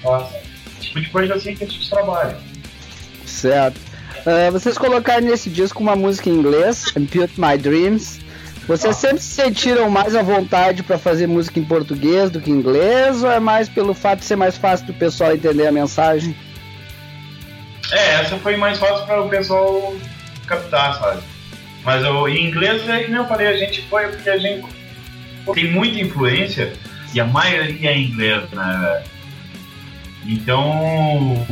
Nossa, 0.03 0.41
tipo 0.79 0.99
de 0.99 1.09
coisa 1.09 1.35
assim 1.35 1.55
que 1.55 1.63
a 1.63 1.67
gente 1.67 1.89
trabalha. 1.89 2.37
certo. 3.25 3.79
Ah, 4.25 4.51
vocês 4.51 4.77
colocaram 4.77 5.25
nesse 5.25 5.49
disco 5.49 5.81
uma 5.81 5.95
música 5.95 6.29
em 6.29 6.33
inglês, 6.33 6.85
Impute 6.95 7.39
My 7.39 7.57
Dreams. 7.57 8.20
Vocês 8.71 8.95
sempre 8.95 9.19
se 9.19 9.33
sentiram 9.33 9.89
mais 9.89 10.15
à 10.15 10.21
vontade 10.21 10.81
pra 10.81 10.97
fazer 10.97 11.27
música 11.27 11.59
em 11.59 11.63
português 11.65 12.29
do 12.29 12.39
que 12.39 12.49
em 12.49 12.53
inglês, 12.53 13.21
ou 13.21 13.29
é 13.29 13.37
mais 13.37 13.67
pelo 13.67 13.93
fato 13.93 14.19
de 14.19 14.25
ser 14.25 14.37
mais 14.37 14.55
fácil 14.55 14.85
do 14.85 14.93
pessoal 14.93 15.33
entender 15.33 15.67
a 15.67 15.73
mensagem? 15.73 16.33
É, 17.91 18.21
essa 18.21 18.37
foi 18.37 18.55
mais 18.55 18.79
fácil 18.79 19.05
para 19.05 19.21
o 19.21 19.27
pessoal 19.27 19.93
captar, 20.47 20.97
sabe? 20.97 21.21
Mas 21.83 22.05
o, 22.05 22.29
em 22.29 22.47
inglês, 22.47 22.87
é 22.87 23.03
que 23.03 23.11
nem 23.11 23.19
eu 23.19 23.27
falei, 23.27 23.47
a 23.47 23.57
gente 23.57 23.81
foi 23.89 24.07
porque 24.07 24.29
a 24.29 24.37
gente 24.37 24.65
tem 25.53 25.69
muita 25.69 25.99
influência 25.99 26.71
e 27.13 27.19
a 27.19 27.25
maioria 27.25 27.91
é 27.91 27.97
em 27.97 28.05
inglês, 28.05 28.49
né? 28.51 29.03
Então, 30.25 31.45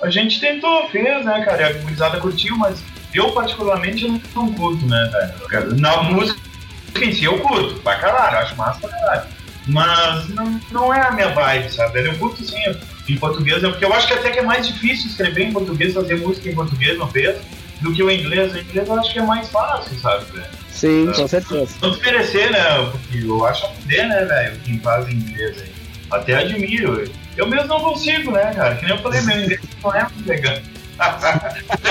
a 0.00 0.08
gente 0.08 0.40
tentou, 0.40 0.88
fez, 0.88 1.26
né, 1.26 1.44
cara? 1.44 1.66
A 1.66 1.72
gurizada 1.74 2.18
curtiu, 2.20 2.56
mas 2.56 2.82
eu 3.14 3.32
particularmente 3.32 4.22
não, 4.34 4.52
curto, 4.52 4.86
né, 4.86 5.10
velho? 5.50 5.76
Na 5.76 6.02
música 6.02 6.40
em 7.00 7.12
si 7.12 7.24
eu 7.24 7.38
curto, 7.40 7.80
pra 7.80 7.96
caralho, 7.96 8.38
acho 8.38 8.56
massa 8.56 8.80
pra 8.80 8.90
caralho. 8.90 9.22
Mas 9.66 10.28
não, 10.30 10.60
não 10.70 10.94
é 10.94 11.00
a 11.00 11.12
minha 11.12 11.28
vibe, 11.28 11.72
sabe? 11.72 12.06
Eu 12.06 12.18
curto 12.18 12.44
sim 12.44 12.56
em 13.08 13.16
português, 13.16 13.62
é 13.62 13.68
porque 13.68 13.84
eu 13.84 13.92
acho 13.92 14.06
que 14.06 14.14
até 14.14 14.30
que 14.30 14.38
é 14.38 14.42
mais 14.42 14.66
difícil 14.66 15.08
escrever 15.08 15.44
em 15.44 15.52
português, 15.52 15.94
fazer 15.94 16.16
música 16.16 16.48
em 16.48 16.54
português, 16.54 16.98
não 16.98 17.08
fez, 17.08 17.40
do 17.80 17.92
que 17.92 18.02
o 18.02 18.10
inglês. 18.10 18.52
O 18.52 18.58
inglês 18.58 18.88
eu 18.88 18.98
acho 18.98 19.12
que 19.12 19.18
é 19.18 19.22
mais 19.22 19.48
fácil, 19.50 19.96
sabe, 19.98 20.24
velho? 20.32 20.46
Sim, 20.70 21.12
com 21.12 21.28
certeza. 21.28 21.74
Não 21.80 21.90
desmerecer, 21.90 22.50
né? 22.50 22.90
Porque 22.90 23.24
eu 23.24 23.46
acho 23.46 23.66
a 23.66 23.68
poder, 23.68 24.08
né, 24.08 24.24
velho, 24.24 24.60
quem 24.64 24.80
faz 24.80 25.08
em 25.08 25.12
inglês 25.12 25.62
aí. 25.62 25.72
Até 26.10 26.34
admiro. 26.34 27.10
Eu 27.36 27.46
mesmo 27.46 27.68
não 27.68 27.80
consigo, 27.80 28.32
né, 28.32 28.52
cara? 28.54 28.74
Que 28.76 28.84
nem 28.84 28.96
eu 28.96 29.02
falei, 29.02 29.20
meu 29.22 29.40
inglês 29.40 29.60
não 29.82 29.94
é 29.94 30.02
muito 30.02 30.28
legal. 30.28 30.58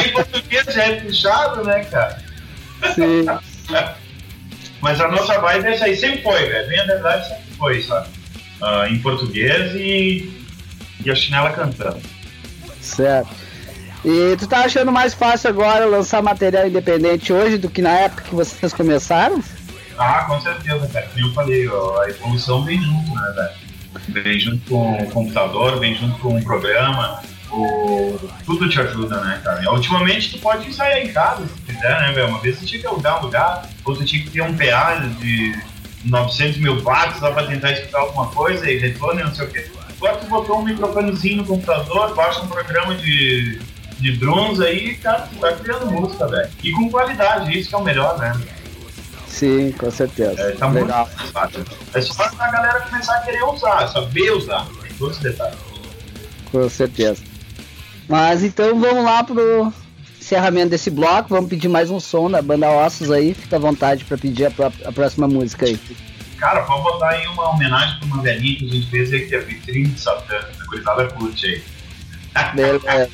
Em 0.05 0.09
português 0.11 0.65
já 0.65 0.83
é 0.83 1.01
puxado, 1.01 1.63
né, 1.63 1.83
cara? 1.85 2.17
Sim. 2.95 3.25
Mas 4.81 4.99
a 4.99 5.07
nossa 5.07 5.39
vibe 5.39 5.67
é 5.67 5.73
essa 5.73 5.85
aí, 5.85 5.95
sempre 5.95 6.23
foi, 6.23 6.45
velho. 6.45 6.67
Bem 6.67 6.79
a 6.79 6.85
verdade, 6.85 7.27
sempre 7.27 7.53
foi, 7.57 7.81
sabe? 7.81 8.07
Uh, 8.61 8.85
em 8.87 8.99
português 8.99 9.73
e, 9.75 10.47
e 11.03 11.11
a 11.11 11.15
chinela 11.15 11.51
cantando. 11.51 12.01
Certo. 12.79 13.29
E 14.03 14.35
tu 14.37 14.47
tá 14.47 14.65
achando 14.65 14.91
mais 14.91 15.13
fácil 15.13 15.49
agora 15.49 15.85
lançar 15.85 16.23
material 16.23 16.67
independente 16.67 17.31
hoje 17.31 17.57
do 17.57 17.69
que 17.69 17.81
na 17.81 17.91
época 17.91 18.23
que 18.23 18.35
vocês 18.35 18.73
começaram? 18.73 19.43
Ah, 19.97 20.23
com 20.25 20.41
certeza, 20.41 20.87
cara. 20.87 21.07
Como 21.13 21.27
eu 21.27 21.33
falei, 21.33 21.67
ó, 21.67 22.01
a 22.01 22.09
evolução 22.09 22.63
vem 22.63 22.81
junto, 22.81 23.13
né, 23.13 23.33
velho? 23.35 24.23
Vem 24.23 24.39
junto 24.39 24.67
com 24.67 25.03
o 25.03 25.11
computador, 25.11 25.79
vem 25.79 25.95
junto 25.95 26.17
com 26.19 26.35
o 26.35 26.43
programa, 26.43 27.21
o... 27.51 28.19
tudo 28.45 28.69
te 28.69 28.79
ajuda, 28.79 29.21
né, 29.21 29.41
cara? 29.43 29.61
E, 29.63 29.67
ultimamente 29.67 30.31
tu 30.31 30.39
pode 30.39 30.67
ensaiar 30.67 30.99
em 30.99 31.11
casa, 31.11 31.45
se 31.47 31.61
quiser, 31.61 32.01
né, 32.01 32.11
velho? 32.11 32.29
Uma 32.29 32.39
vez 32.39 32.57
você 32.57 32.65
tinha 32.65 32.81
que 32.81 32.87
alugar 32.87 33.19
um 33.19 33.25
lugar, 33.25 33.69
ou 33.83 33.95
tu 33.95 34.05
tinha 34.05 34.23
que 34.23 34.29
ter 34.29 34.41
um 34.41 34.55
PA 34.55 34.95
de 35.19 35.59
900 36.05 36.57
mil 36.57 36.81
watts 36.81 37.21
lá 37.21 37.31
pra 37.31 37.47
tentar 37.47 37.71
escutar 37.71 37.99
alguma 37.99 38.27
coisa 38.27 38.69
e 38.69 38.77
retorno 38.77 39.19
e 39.19 39.23
não 39.23 39.35
sei 39.35 39.45
o 39.45 39.49
quê. 39.49 39.71
Agora 39.97 40.17
tu 40.17 40.25
botou 40.27 40.59
um 40.59 40.63
microfonezinho 40.63 41.37
no 41.37 41.45
computador, 41.45 42.15
baixa 42.15 42.41
um 42.41 42.47
programa 42.47 42.95
de, 42.95 43.59
de 43.99 44.17
drums 44.17 44.59
aí, 44.59 44.95
cara, 44.95 45.27
tu 45.31 45.39
vai 45.39 45.55
criando 45.55 45.91
música, 45.91 46.27
velho. 46.27 46.49
E 46.63 46.71
com 46.71 46.89
qualidade, 46.89 47.57
isso 47.57 47.69
que 47.69 47.75
é 47.75 47.77
o 47.77 47.83
melhor, 47.83 48.17
né? 48.17 48.33
Sim, 49.27 49.71
com 49.71 49.89
certeza. 49.89 50.41
É, 50.41 50.51
tá 50.51 50.67
Legal. 50.67 51.07
muito 51.07 51.31
fácil. 51.31 51.65
É 51.93 52.01
só 52.01 52.23
a 52.23 52.51
galera 52.51 52.81
começar 52.81 53.15
a 53.15 53.19
querer 53.21 53.43
usar, 53.43 53.87
saber 53.87 54.31
usar. 54.31 54.67
Todos 54.97 55.17
os 55.17 55.23
detalhes. 55.23 55.57
Com 56.51 56.69
certeza. 56.69 57.30
Mas 58.07 58.43
então 58.43 58.79
vamos 58.79 59.03
lá 59.03 59.23
pro 59.23 59.73
encerramento 60.19 60.69
desse 60.69 60.89
bloco. 60.89 61.29
Vamos 61.29 61.49
pedir 61.49 61.67
mais 61.67 61.89
um 61.89 61.99
som 61.99 62.29
da 62.29 62.41
banda 62.41 62.69
Ossos 62.69 63.11
aí. 63.11 63.33
Fica 63.33 63.55
à 63.55 63.59
vontade 63.59 64.03
para 64.05 64.17
pedir 64.17 64.45
a, 64.45 64.51
pró- 64.51 64.71
a 64.85 64.91
próxima 64.91 65.27
música 65.27 65.65
aí. 65.65 65.79
Cara, 66.37 66.61
pode 66.63 66.81
botar 66.83 67.09
aí 67.09 67.27
uma 67.27 67.51
homenagem 67.51 67.97
pra 67.99 68.07
uma 68.07 68.21
velhinha 68.23 68.57
que 68.57 68.65
a 68.65 68.69
gente 68.69 68.89
fez 68.89 69.13
aí, 69.13 69.27
que 69.27 69.35
é 69.35 69.37
a 69.37 69.41
Vitrine 69.41 69.89
de 69.89 69.99
Satã. 69.99 70.39
A 70.59 70.65
coitada 70.65 71.07
curte 71.09 71.45
aí. 71.45 71.63
Beleza. 72.55 72.81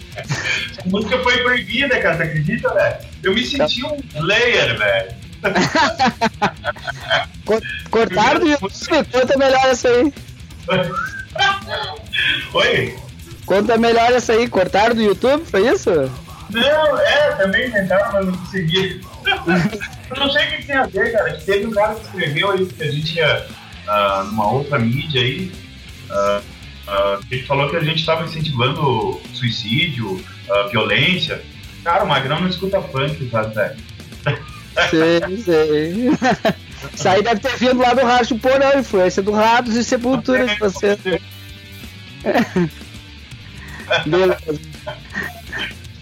A 0.86 0.90
música 0.90 1.18
foi 1.24 1.38
proibida, 1.40 2.00
cara, 2.00 2.16
você 2.18 2.24
acredita, 2.24 2.74
velho? 2.74 2.96
Eu 3.24 3.34
me 3.34 3.46
senti 3.46 3.84
um 3.84 3.98
layer, 4.22 4.78
velho. 4.78 5.16
Co- 7.46 7.62
Cortaram 7.90 8.40
do 8.40 8.48
YouTube? 8.48 8.72
Conta 9.12 9.38
melhor 9.38 9.66
essa 9.66 9.90
aí. 9.90 10.14
Oi? 12.54 12.96
Conta 13.48 13.78
melhor 13.78 14.12
essa 14.12 14.34
aí. 14.34 14.48
Cortaram 14.48 14.94
do 14.94 15.02
YouTube? 15.02 15.46
Foi 15.46 15.68
isso? 15.68 15.90
Não, 16.50 17.00
é, 17.00 17.32
também 17.38 17.72
tentaram, 17.72 18.12
mas 18.12 18.26
não 18.26 18.38
consegui. 18.38 19.02
Eu 20.12 20.18
não 20.18 20.30
sei 20.30 20.46
o 20.46 20.52
que 20.52 20.66
tem 20.66 20.76
a 20.76 20.86
ver, 20.86 21.12
cara. 21.14 21.34
que 21.34 21.46
Teve 21.46 21.66
um 21.66 21.72
cara 21.72 21.96
que 21.96 22.02
escreveu 22.02 22.52
aí 22.52 22.66
que 22.66 22.84
a 22.84 22.92
gente 22.92 23.16
ia 23.16 23.48
ah, 23.88 24.24
numa 24.28 24.52
outra 24.52 24.78
mídia 24.78 25.22
aí. 25.22 25.52
ah, 26.10 27.20
que 27.28 27.36
ele 27.36 27.44
falou 27.46 27.70
que 27.70 27.78
a 27.78 27.84
gente 27.84 28.00
estava 28.00 28.26
incentivando 28.26 29.20
suicídio, 29.34 30.24
violência. 30.70 31.42
Cara, 31.84 32.04
o 32.04 32.08
Magrão 32.08 32.42
não 32.42 32.50
escuta 32.50 32.82
funk, 32.82 33.30
sabe, 33.30 33.56
velho? 33.56 33.76
Sei, 34.90 35.38
sei. 35.44 36.10
Isso 36.94 37.10
aí 37.10 37.24
deve 37.24 37.42
ter 37.42 37.58
vindo 37.58 37.80
lá 37.80 37.94
do 37.94 38.06
Racho 38.06 38.38
Porão, 38.38 38.80
influência 38.80 39.24
do 39.24 39.32
Ratos 39.32 39.76
e 39.76 39.84
Sepultura 39.84 40.46
de 40.46 40.60
você. 40.60 40.98
Beleza. 44.06 44.38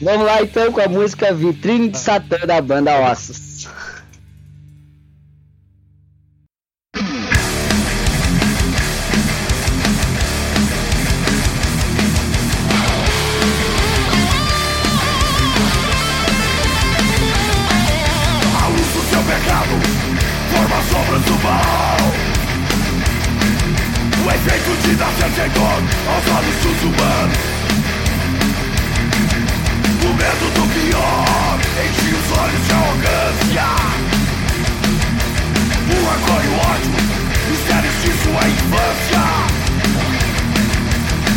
Vamos 0.02 0.26
lá 0.26 0.42
então 0.42 0.72
com 0.72 0.82
a 0.82 0.88
música 0.88 1.34
Vitrine 1.34 1.90
de 1.90 1.98
Satã 1.98 2.38
da 2.46 2.62
banda 2.62 3.00
Ossos. 3.12 3.68
O 24.26 24.30
efeito 24.30 24.82
de 24.82 24.96
dar 24.96 25.12
dor 25.54 25.84
aos 26.08 26.26
olhos 26.38 26.56
dos 26.64 26.84
humanos. 26.84 27.55
O 30.26 30.28
medo 30.28 30.50
do 30.56 30.66
pior 30.74 31.60
enche 31.86 32.10
os 32.16 32.38
olhos 32.40 32.66
de 32.66 32.72
arrogância. 32.74 33.66
O 35.92 35.96
rancor 36.04 36.42
e 36.44 36.48
o 36.48 36.58
ódio, 36.58 36.94
mistérios 37.52 37.94
de 38.02 38.12
sua 38.24 38.44
infância. 38.50 39.24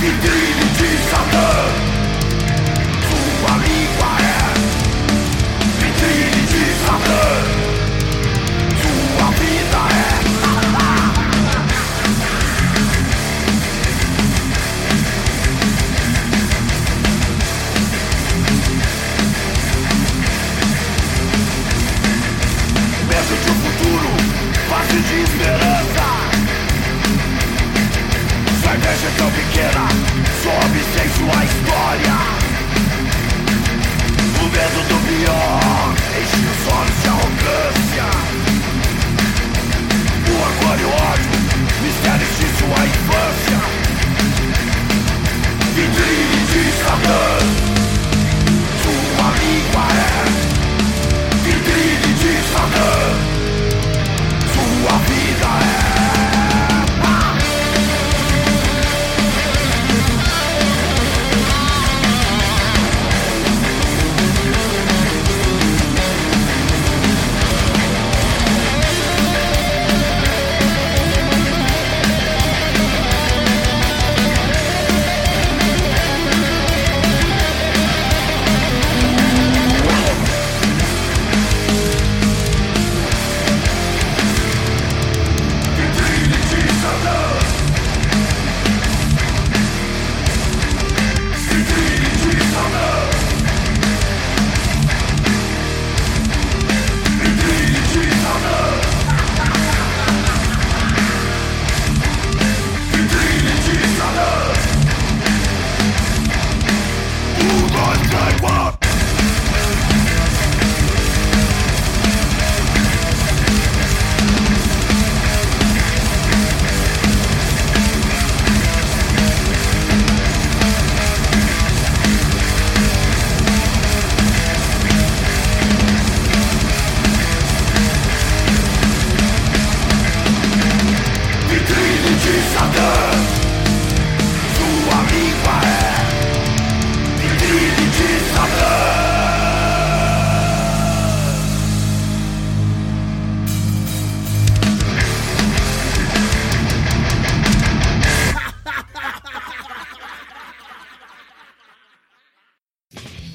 Vitrine 0.01 0.66
de 0.78 0.89
Satã. 1.11 1.88
É 29.09 29.11
tão 29.17 29.31
pequena, 29.31 29.89
sobe 30.43 30.81
sem 30.93 31.09
sua 31.17 31.43
história. 31.43 32.17
O 34.39 34.45
medo 34.51 34.81
do 34.87 34.99
pior 35.09 35.95
enche 36.21 36.41
os 36.45 36.63
olhos 36.75 36.97
de 37.01 37.09
arrogância. 37.09 38.09
O 40.29 40.33
orgulho 40.43 40.81
e 40.81 40.85
o 40.85 40.91
ódio, 40.91 41.33
mistérios 41.81 42.33
de 42.37 42.49
sua 42.59 42.81
infância. 42.85 43.59
Vitrine 45.75 46.41
de 46.53 46.63
Satã, 46.83 47.25
sua 48.83 49.29
língua 49.41 49.87
é. 49.95 49.98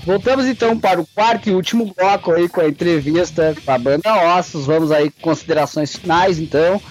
Voltamos 0.05 0.45
então 0.45 0.77
para 0.77 0.99
o 0.99 1.07
quarto 1.07 1.49
e 1.49 1.55
último 1.55 1.93
bloco 1.97 2.33
aí 2.33 2.49
com 2.49 2.59
a 2.59 2.67
entrevista 2.67 3.55
com 3.63 3.71
a 3.71 3.77
banda 3.77 4.37
Ossos. 4.37 4.65
Vamos 4.65 4.91
aí 4.91 5.09
com 5.09 5.21
considerações 5.21 5.95
finais 5.95 6.39
então. 6.39 6.81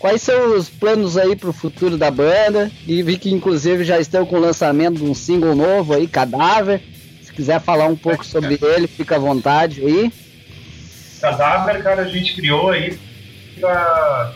Quais 0.00 0.22
são 0.22 0.56
os 0.56 0.70
planos 0.70 1.18
aí 1.18 1.36
para 1.36 1.50
o 1.50 1.52
futuro 1.52 1.98
da 1.98 2.10
banda? 2.10 2.72
E 2.86 3.02
vi 3.02 3.18
que 3.18 3.30
inclusive 3.30 3.84
já 3.84 4.00
estão 4.00 4.24
com 4.24 4.36
o 4.36 4.40
lançamento 4.40 4.96
de 4.96 5.04
um 5.04 5.14
single 5.14 5.54
novo 5.54 5.92
aí, 5.92 6.08
Cadáver. 6.08 6.80
Se 7.22 7.30
quiser 7.30 7.60
falar 7.60 7.84
um 7.84 7.94
pouco 7.94 8.24
sobre 8.24 8.58
ele, 8.62 8.86
fica 8.86 9.16
à 9.16 9.18
vontade 9.18 9.84
aí. 9.84 10.10
Cadáver, 11.20 11.82
cara, 11.82 12.00
a 12.00 12.08
gente 12.08 12.34
criou 12.34 12.70
aí 12.70 12.98
pra... 13.60 14.32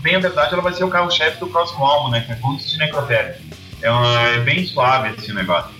Bem 0.00 0.16
a 0.16 0.20
verdade, 0.20 0.54
ela 0.54 0.62
vai 0.62 0.72
ser 0.72 0.84
o 0.84 0.88
carro-chefe 0.88 1.38
do 1.38 1.48
próximo 1.48 1.84
álbum, 1.84 2.10
né? 2.10 2.22
Que 2.22 2.32
é 2.32 2.36
Contos 2.36 2.70
de 2.70 2.78
Necrotério. 2.78 3.34
É, 3.82 3.90
uma... 3.90 4.28
é 4.30 4.40
bem 4.40 4.66
suave 4.66 5.14
esse 5.18 5.34
negócio. 5.34 5.70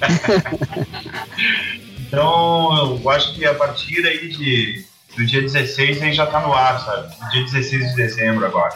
então, 2.06 3.00
eu 3.02 3.10
acho 3.10 3.34
que 3.34 3.44
a 3.44 3.54
partir 3.54 4.06
aí 4.06 4.28
de, 4.28 4.84
do 5.18 5.26
dia 5.26 5.42
16 5.42 6.00
aí 6.00 6.12
já 6.12 6.26
tá 6.26 6.40
no 6.40 6.54
ar, 6.54 6.80
sabe? 6.80 7.12
Dia 7.32 7.44
16 7.44 7.90
de 7.90 7.96
dezembro 7.96 8.46
agora. 8.46 8.72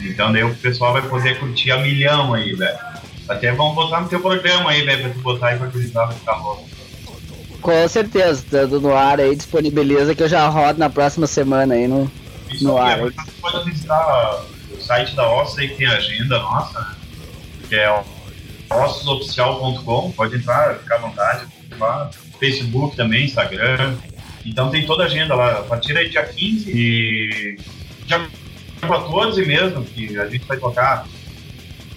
Então 0.00 0.32
daí 0.32 0.42
o 0.42 0.54
pessoal 0.54 0.94
vai 0.94 1.02
poder 1.02 1.38
curtir 1.38 1.70
a 1.72 1.78
milhão 1.78 2.32
aí, 2.32 2.54
velho. 2.54 2.78
Até 3.28 3.52
vamos 3.52 3.74
botar 3.74 4.00
no 4.00 4.08
teu 4.08 4.20
programa 4.20 4.70
aí, 4.70 4.82
velho, 4.82 5.02
pra 5.02 5.12
tu 5.12 5.20
botar 5.20 5.48
aí 5.48 5.58
pra 5.58 5.68
acreditar 5.68 6.06
vai 6.06 6.14
ficar 6.14 6.36
louco. 6.36 6.66
Com 7.60 7.88
certeza, 7.88 8.42
estando 8.42 8.80
no 8.80 8.94
ar 8.94 9.20
aí, 9.20 9.36
disponibiliza 9.36 10.14
que 10.14 10.22
eu 10.22 10.28
já 10.28 10.46
rodo 10.48 10.78
na 10.78 10.90
próxima 10.90 11.26
semana 11.26 11.74
aí 11.74 11.86
no, 11.86 12.10
Isso 12.50 12.64
no 12.64 12.78
ar. 12.78 13.00
Você 13.00 13.30
pode 13.40 13.70
visitar 13.70 14.42
o 14.70 14.80
site 14.80 15.14
da 15.14 15.30
Ossa 15.30 15.60
aí 15.60 15.68
que 15.68 15.76
tem 15.76 15.86
agenda 15.86 16.38
nossa, 16.38 16.80
né? 16.80 16.94
Que 17.68 17.76
é 17.76 18.04
ossosoficial.com, 18.70 20.12
pode 20.12 20.36
entrar, 20.36 20.76
ficar 20.76 20.96
à 20.96 20.98
vontade, 20.98 21.46
lá. 21.78 22.10
Facebook 22.38 22.96
também, 22.96 23.24
Instagram. 23.24 23.96
Então 24.44 24.70
tem 24.70 24.84
toda 24.86 25.04
a 25.04 25.06
agenda 25.06 25.34
lá, 25.34 25.60
a 25.60 25.62
partir 25.62 25.96
aí 25.96 26.08
dia 26.10 26.24
15 26.24 26.70
e 26.70 27.58
dia 28.06 28.28
14 28.80 29.44
mesmo, 29.46 29.84
que 29.84 30.18
a 30.18 30.26
gente 30.26 30.44
vai 30.46 30.58
tocar 30.58 31.06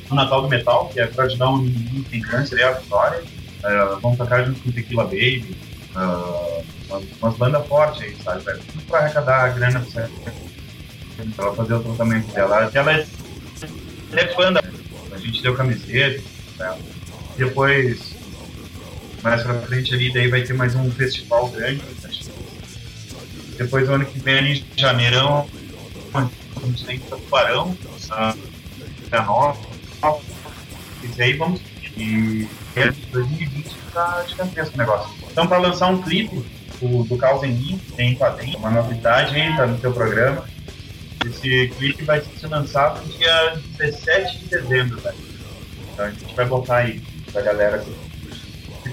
no 0.10 0.16
Natal 0.16 0.42
do 0.42 0.48
Metal, 0.48 0.88
que 0.90 1.00
é 1.00 1.08
pra 1.08 1.26
ajudar 1.26 1.50
um 1.50 1.58
menino 1.58 2.04
que 2.04 2.10
tem 2.10 2.22
câncer, 2.22 2.60
é 2.60 2.64
a 2.64 2.72
Vitória. 2.72 3.22
Uh, 3.22 4.00
vamos 4.00 4.18
tocar 4.18 4.46
junto 4.46 4.62
com 4.62 4.72
Tequila 4.72 5.04
Baby, 5.04 5.58
uh, 5.96 6.64
umas, 6.90 7.04
umas 7.22 7.38
bandas 7.38 7.68
fortes 7.68 8.02
aí, 8.02 8.16
sabe? 8.24 8.44
velho? 8.44 8.60
Tudo 8.60 8.86
pra 8.86 9.00
arrecadar 9.00 9.44
a 9.44 9.50
grana 9.50 9.86
pra 9.92 10.08
pra 11.36 11.46
ela 11.46 11.56
fazer 11.56 11.74
o 11.74 11.80
tratamento 11.80 12.32
dela. 12.32 12.70
Ela 12.74 12.94
é, 12.94 13.06
ela 14.12 14.22
é 14.22 14.28
fã 14.28 14.54
da. 14.54 14.62
A 15.12 15.18
gente 15.18 15.42
deu 15.42 15.56
camiseta, 15.56 16.24
né? 16.60 16.78
Depois, 17.38 18.16
mais 19.24 19.42
pra 19.42 19.56
frente 19.62 19.94
ali, 19.94 20.14
daí 20.14 20.28
vai 20.28 20.44
ter 20.44 20.54
mais 20.54 20.76
um 20.76 20.92
festival 20.92 21.50
grande. 21.50 21.82
Depois, 23.58 23.90
o 23.90 23.94
ano 23.94 24.06
que 24.06 24.20
vem, 24.20 24.54
em 24.54 24.80
janeirão, 24.80 25.48
a 26.14 26.66
gente 26.66 26.86
tem 26.86 27.00
Tubarão, 27.00 27.76
uh, 28.12 29.26
nova. 29.26 29.58
E 31.18 31.22
aí 31.22 31.34
vamos. 31.34 31.62
E 31.96 32.48
é 32.76 32.92
2020 33.12 33.76
tá 33.94 34.24
gigantesco 34.28 34.76
o 34.76 34.78
negócio. 34.78 35.12
Então, 35.32 35.48
para 35.48 35.58
lançar 35.58 35.88
um 35.88 36.02
clipe 36.02 36.46
o, 36.82 37.04
do 37.04 37.18
Caos 37.18 37.44
em 37.44 37.54
Mim, 37.54 37.82
tem 37.96 38.16
quadrinho, 38.16 38.58
uma 38.60 38.70
novidade 38.70 39.36
tá 39.56 39.66
no 39.66 39.78
teu 39.80 39.92
programa. 39.92 40.46
Esse 41.26 41.68
clipe 41.78 42.04
vai 42.04 42.22
ser 42.22 42.48
lançado 42.48 43.04
dia 43.18 43.60
17 43.78 44.38
de 44.38 44.46
dezembro, 44.46 45.00
velho. 45.00 45.18
Então 45.94 46.06
a 46.06 46.10
gente 46.12 46.36
vai 46.36 46.46
botar 46.46 46.78
aí 46.78 47.02
pra 47.32 47.42
galera 47.42 47.84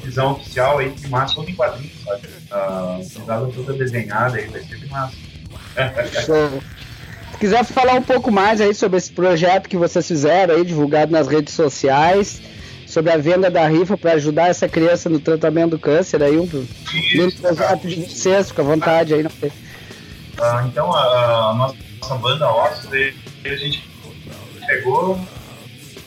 divisão 0.04 0.32
oficial 0.32 0.78
aí 0.78 0.90
de 0.90 1.08
massa 1.08 1.34
todo 1.34 1.48
em 1.48 1.54
quadrinhos, 1.54 1.92
sabe? 2.04 2.28
A 2.50 3.00
cidade 3.02 3.52
toda 3.52 3.72
desenhada 3.72 4.36
aí, 4.36 4.46
vai 4.46 4.60
ser 4.62 4.76
de 4.76 4.86
massa. 4.88 5.16
Se 7.32 7.38
quiser 7.38 7.64
falar 7.64 7.94
um 7.94 8.02
pouco 8.02 8.30
mais 8.30 8.60
aí 8.60 8.74
sobre 8.74 8.98
esse 8.98 9.12
projeto 9.12 9.68
que 9.68 9.76
vocês 9.76 10.06
fizeram 10.06 10.54
aí, 10.54 10.64
divulgado 10.64 11.10
nas 11.10 11.26
redes 11.26 11.52
sociais, 11.54 12.40
sobre 12.86 13.10
a 13.10 13.16
venda 13.16 13.50
da 13.50 13.66
rifa 13.66 13.96
para 13.96 14.12
ajudar 14.12 14.48
essa 14.48 14.68
criança 14.68 15.08
no 15.08 15.18
tratamento 15.18 15.70
do 15.70 15.78
câncer 15.78 16.22
aí, 16.22 16.38
um 16.38 16.44
Isso, 16.44 17.40
projeto 17.40 17.88
de 17.88 18.06
vocês, 18.06 18.48
fica 18.48 18.62
à 18.62 18.64
vontade 18.64 19.14
aí. 19.14 19.22
Não 19.22 19.30
sei. 19.30 19.52
Ah, 20.38 20.64
então 20.66 20.92
a, 20.92 21.50
a 21.50 21.54
nossa, 21.54 22.14
banda 22.16 22.48
Ossos, 22.48 22.88
a 22.92 23.56
gente 23.56 23.88
pegou 24.66 25.18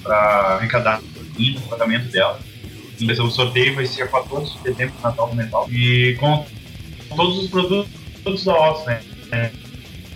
para 0.04 0.18
arrecadar 0.56 1.02
o 1.02 1.68
tratamento 1.68 2.10
dela. 2.10 2.39
E 3.00 3.12
O 3.12 3.30
sorteio 3.30 3.76
vai 3.76 3.86
ser 3.86 4.04
a 4.04 4.08
14 4.08 4.58
de 4.58 4.64
dezembro, 4.64 4.95
Natal 5.04 5.30
do 5.30 5.36
Metal. 5.36 5.68
E 5.70 6.16
com 6.20 6.45
todos 7.16 7.38
os 7.43 7.50
produtos 7.50 8.43
da 8.43 8.54
Ossos, 8.54 8.86
né? 8.86 9.02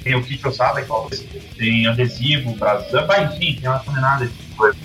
Tem 0.04 0.16
o 0.16 0.24
kit 0.24 0.46
ossada, 0.48 0.84
tem 1.58 1.86
adesivo, 1.86 2.56
brasão, 2.56 3.06
vai, 3.06 3.26
enfim, 3.26 3.60
tem 3.60 3.70
uma 3.70 3.80
tonelada 3.80 4.26
de 4.26 4.34
coisa. 4.56 4.78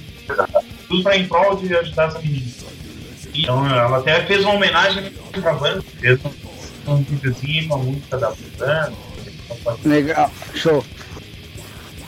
Tudo 0.89 1.03
para 1.03 1.17
em 1.17 1.27
prol 1.27 1.57
de 1.57 1.75
ajudar 1.75 2.09
essa 2.09 2.19
menina. 2.19 2.53
Então 3.35 3.67
ela 3.67 3.99
até 3.99 4.25
fez 4.27 4.45
uma 4.45 4.55
homenagem 4.55 5.11
pra 5.33 5.55
banda, 5.55 5.83
fez 5.99 6.21
um, 6.87 6.97
videozinho, 6.97 7.67
uma 7.67 7.79
música 7.79 8.19
da 8.19 8.31
banda. 8.59 8.93
Legal, 9.85 10.31
show. 10.55 10.85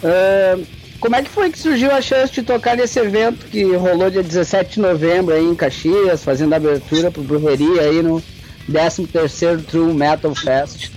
Ahn, 0.05 0.65
como 1.01 1.17
é 1.17 1.23
que 1.23 1.31
foi 1.31 1.51
que 1.51 1.59
surgiu 1.59 1.91
a 1.93 2.01
chance 2.01 2.33
de 2.33 2.43
tocar 2.43 2.77
nesse 2.77 2.99
evento 2.99 3.47
que 3.47 3.63
rolou 3.77 4.11
dia 4.11 4.23
17 4.23 4.75
de 4.75 4.81
novembro 4.81 5.35
aí 5.35 5.45
em 5.45 5.55
Caxias, 5.55 6.25
fazendo 6.25 6.53
a 6.53 6.57
abertura 6.57 7.11
pro 7.11 7.23
Brujeria 7.23 7.83
aí 7.83 8.03
no 8.03 8.23
13º 8.71 9.65
True 9.65 9.93
Metal 9.95 10.35
Fest? 10.35 10.91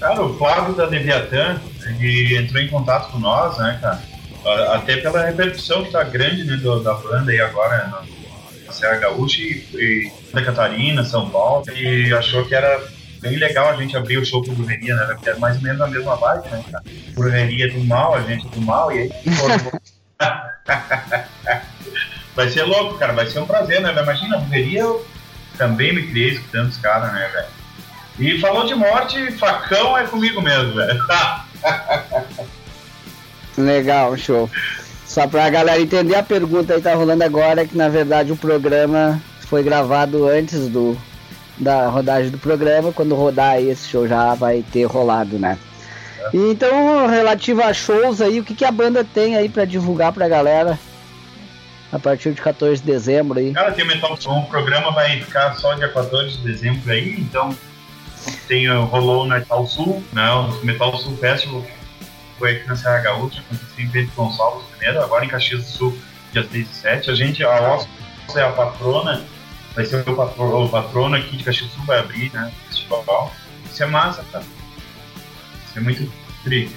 Cara, 0.00 0.22
o 0.24 0.36
Flávio 0.38 0.74
da 0.74 0.86
Leviatã, 0.86 1.60
ele 1.84 2.36
entrou 2.36 2.62
em 2.62 2.68
contato 2.68 3.10
com 3.10 3.18
nós, 3.18 3.58
né, 3.58 3.78
cara? 3.80 4.02
Até 4.74 4.96
pela 4.98 5.24
repercussão 5.26 5.84
que 5.84 5.90
tá 5.90 6.04
grande, 6.04 6.44
né, 6.44 6.56
do- 6.56 6.80
da 6.80 6.94
banda 6.94 7.30
aí 7.32 7.40
agora 7.40 7.88
na, 7.88 8.02
na 8.66 8.72
Serra 8.72 8.96
Gaúcha 8.96 9.42
e, 9.42 9.64
e 9.74 10.12
Santa 10.30 10.44
Catarina, 10.44 11.04
São 11.04 11.28
Paulo, 11.28 11.64
e 11.76 12.12
achou 12.14 12.44
que 12.44 12.54
era 12.54 12.80
bem 13.20 13.36
legal 13.36 13.70
a 13.70 13.76
gente 13.76 13.96
abrir 13.96 14.18
o 14.18 14.24
show 14.24 14.44
com 14.44 14.54
Brujeria, 14.54 14.94
né, 14.94 15.14
porque 15.14 15.30
é 15.30 15.36
mais 15.36 15.56
ou 15.56 15.62
menos 15.62 15.80
a 15.80 15.86
mesma 15.86 16.16
vibe, 16.16 16.48
né, 16.50 16.64
cara? 16.70 16.84
Do 17.72 17.84
mal, 17.84 18.14
a 18.14 18.20
gente 18.22 18.46
do 18.48 18.60
mal, 18.60 18.92
e 18.92 18.98
aí... 18.98 19.10
vai 22.34 22.48
ser 22.48 22.62
louco, 22.62 22.98
cara, 22.98 23.12
vai 23.12 23.26
ser 23.26 23.40
um 23.40 23.46
prazer, 23.46 23.80
né? 23.80 23.92
Imagina, 23.92 24.38
a 24.38 24.58
eu 24.58 25.06
também 25.56 25.94
me 25.94 26.06
criei 26.08 26.30
escutando 26.30 26.68
os 26.68 26.76
caras, 26.76 27.12
né, 27.12 27.28
velho? 27.32 27.58
E 28.18 28.40
falou 28.40 28.66
de 28.66 28.74
morte, 28.74 29.30
facão 29.32 29.96
é 29.96 30.06
comigo 30.06 30.40
mesmo, 30.42 30.74
velho. 30.74 31.00
Legal, 33.56 34.16
show. 34.16 34.50
Só 35.04 35.26
pra 35.26 35.48
galera 35.50 35.80
entender 35.80 36.16
a 36.16 36.22
pergunta 36.22 36.74
aí 36.74 36.82
tá 36.82 36.94
rolando 36.94 37.24
agora, 37.24 37.62
é 37.62 37.66
que 37.66 37.76
na 37.76 37.88
verdade 37.88 38.30
o 38.30 38.36
programa 38.36 39.20
foi 39.40 39.62
gravado 39.62 40.28
antes 40.28 40.68
do 40.68 40.96
da 41.60 41.88
rodagem 41.88 42.30
do 42.30 42.38
programa, 42.38 42.92
quando 42.92 43.14
rodar 43.14 43.60
esse 43.60 43.88
show 43.88 44.06
já 44.06 44.34
vai 44.34 44.64
ter 44.72 44.84
rolado, 44.84 45.38
né? 45.38 45.58
E 46.32 46.36
então, 46.36 47.06
relativo 47.06 47.62
a 47.62 47.72
shows 47.72 48.20
aí, 48.20 48.38
o 48.40 48.44
que, 48.44 48.54
que 48.54 48.64
a 48.64 48.70
banda 48.72 49.02
tem 49.04 49.36
aí 49.36 49.48
pra 49.48 49.64
divulgar 49.64 50.12
pra 50.12 50.28
galera 50.28 50.78
a 51.92 51.98
partir 51.98 52.32
de 52.32 52.40
14 52.42 52.82
de 52.82 52.86
dezembro 52.86 53.38
aí? 53.38 53.52
Cara, 53.52 53.72
tem 53.72 53.86
Metal 53.86 54.14
Som, 54.20 54.40
o 54.40 54.46
programa 54.46 54.90
vai 54.92 55.20
ficar 55.20 55.54
só 55.54 55.72
dia 55.74 55.88
14 55.88 56.36
de 56.36 56.42
dezembro 56.44 56.90
aí, 56.92 57.16
então 57.18 57.56
tem, 58.46 58.68
o- 58.68 58.84
rolou 58.84 59.24
no 59.24 59.34
Metal 59.34 59.66
Sul, 59.66 60.02
né, 60.12 60.30
o 60.30 60.64
Metal 60.66 60.94
Sul 60.98 61.16
Festival 61.16 61.64
foi 62.38 62.52
aqui 62.52 62.68
na 62.68 62.76
Serra 62.76 62.98
Gaúcha, 62.98 63.40
aconteceu 63.40 63.84
em 63.84 63.88
Pedro 63.88 64.12
Gonçalves 64.14 64.64
primeiro, 64.76 65.02
agora 65.02 65.24
em 65.24 65.28
Caxias 65.28 65.60
do 65.64 65.68
Sul, 65.70 65.98
dia 66.32 66.46
6 66.48 66.70
e 66.70 66.74
7. 66.74 67.10
A 67.10 67.14
gente, 67.14 67.42
a 67.42 67.50
Oscar 67.74 67.88
é 68.36 68.42
a 68.42 68.52
patrona, 68.52 69.22
vai 69.74 69.84
ser 69.86 70.08
o, 70.08 70.14
patro, 70.16 70.64
o 70.64 70.68
patrono 70.68 71.16
aqui 71.16 71.36
de 71.36 71.44
Caxias 71.44 71.68
do 71.70 71.74
Sul, 71.76 71.84
vai 71.86 71.98
abrir, 71.98 72.32
né, 72.32 72.52
festival. 72.68 73.32
Isso 73.70 73.82
é 73.82 73.86
massa, 73.86 74.24
cara. 74.32 74.44
Isso 75.68 75.78
é 75.78 75.80
muito 75.80 76.10
tri. 76.44 76.70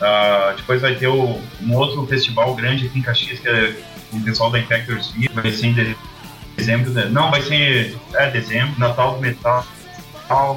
Ah, 0.00 0.54
depois 0.56 0.80
vai 0.80 0.94
ter 0.94 1.08
o- 1.08 1.40
um 1.60 1.74
outro 1.74 2.06
festival 2.06 2.54
grande 2.54 2.86
aqui 2.86 2.98
em 2.98 3.02
Caxias, 3.02 3.38
que 3.40 3.48
é 3.48 3.76
o 4.12 4.20
pessoal 4.20 4.50
da 4.50 4.58
Infectors 4.58 5.08
Beer, 5.12 5.30
vai 5.32 5.50
ser 5.50 5.66
em 5.66 5.72
de- 5.74 5.96
dezembro, 6.56 6.92
de- 6.92 7.08
não, 7.10 7.30
vai 7.30 7.42
ser, 7.42 7.96
é, 8.14 8.30
dezembro, 8.30 8.78
Natal 8.78 9.14
do 9.14 9.20
Metal, 9.20 9.66
ah, 10.30 10.56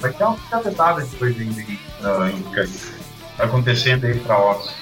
vai 0.00 0.12
ter 0.12 0.24
uma 0.24 0.36
cacetada 0.50 1.02
de 1.04 1.16
coisa 1.16 1.40
ainda 1.40 1.60
aí, 1.60 1.78
ah, 2.02 2.30
em 2.30 2.42
Caxias. 2.52 2.92
Tá 3.36 3.44
acontecendo 3.44 4.04
aí 4.06 4.18
pra 4.18 4.36
Ossos. 4.38 4.74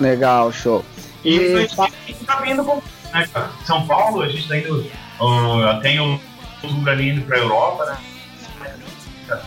Legal, 0.00 0.50
show. 0.52 0.84
E 1.24 1.36
E 1.36 1.54
a 1.56 1.60
gente 1.60 1.76
tá 2.24 2.36
vindo 2.40 2.64
com, 2.64 2.80
né? 3.12 3.28
São 3.66 3.86
Paulo, 3.86 4.22
a 4.22 4.28
gente 4.28 4.48
tá 4.48 4.56
indo, 4.56 4.90
ah, 5.20 5.78
tem 5.82 6.00
o 6.00 6.20
outubro 6.62 6.90
ali 6.90 7.10
indo 7.10 7.22
pra 7.22 7.38
Europa, 7.38 7.84
né? 7.86 7.96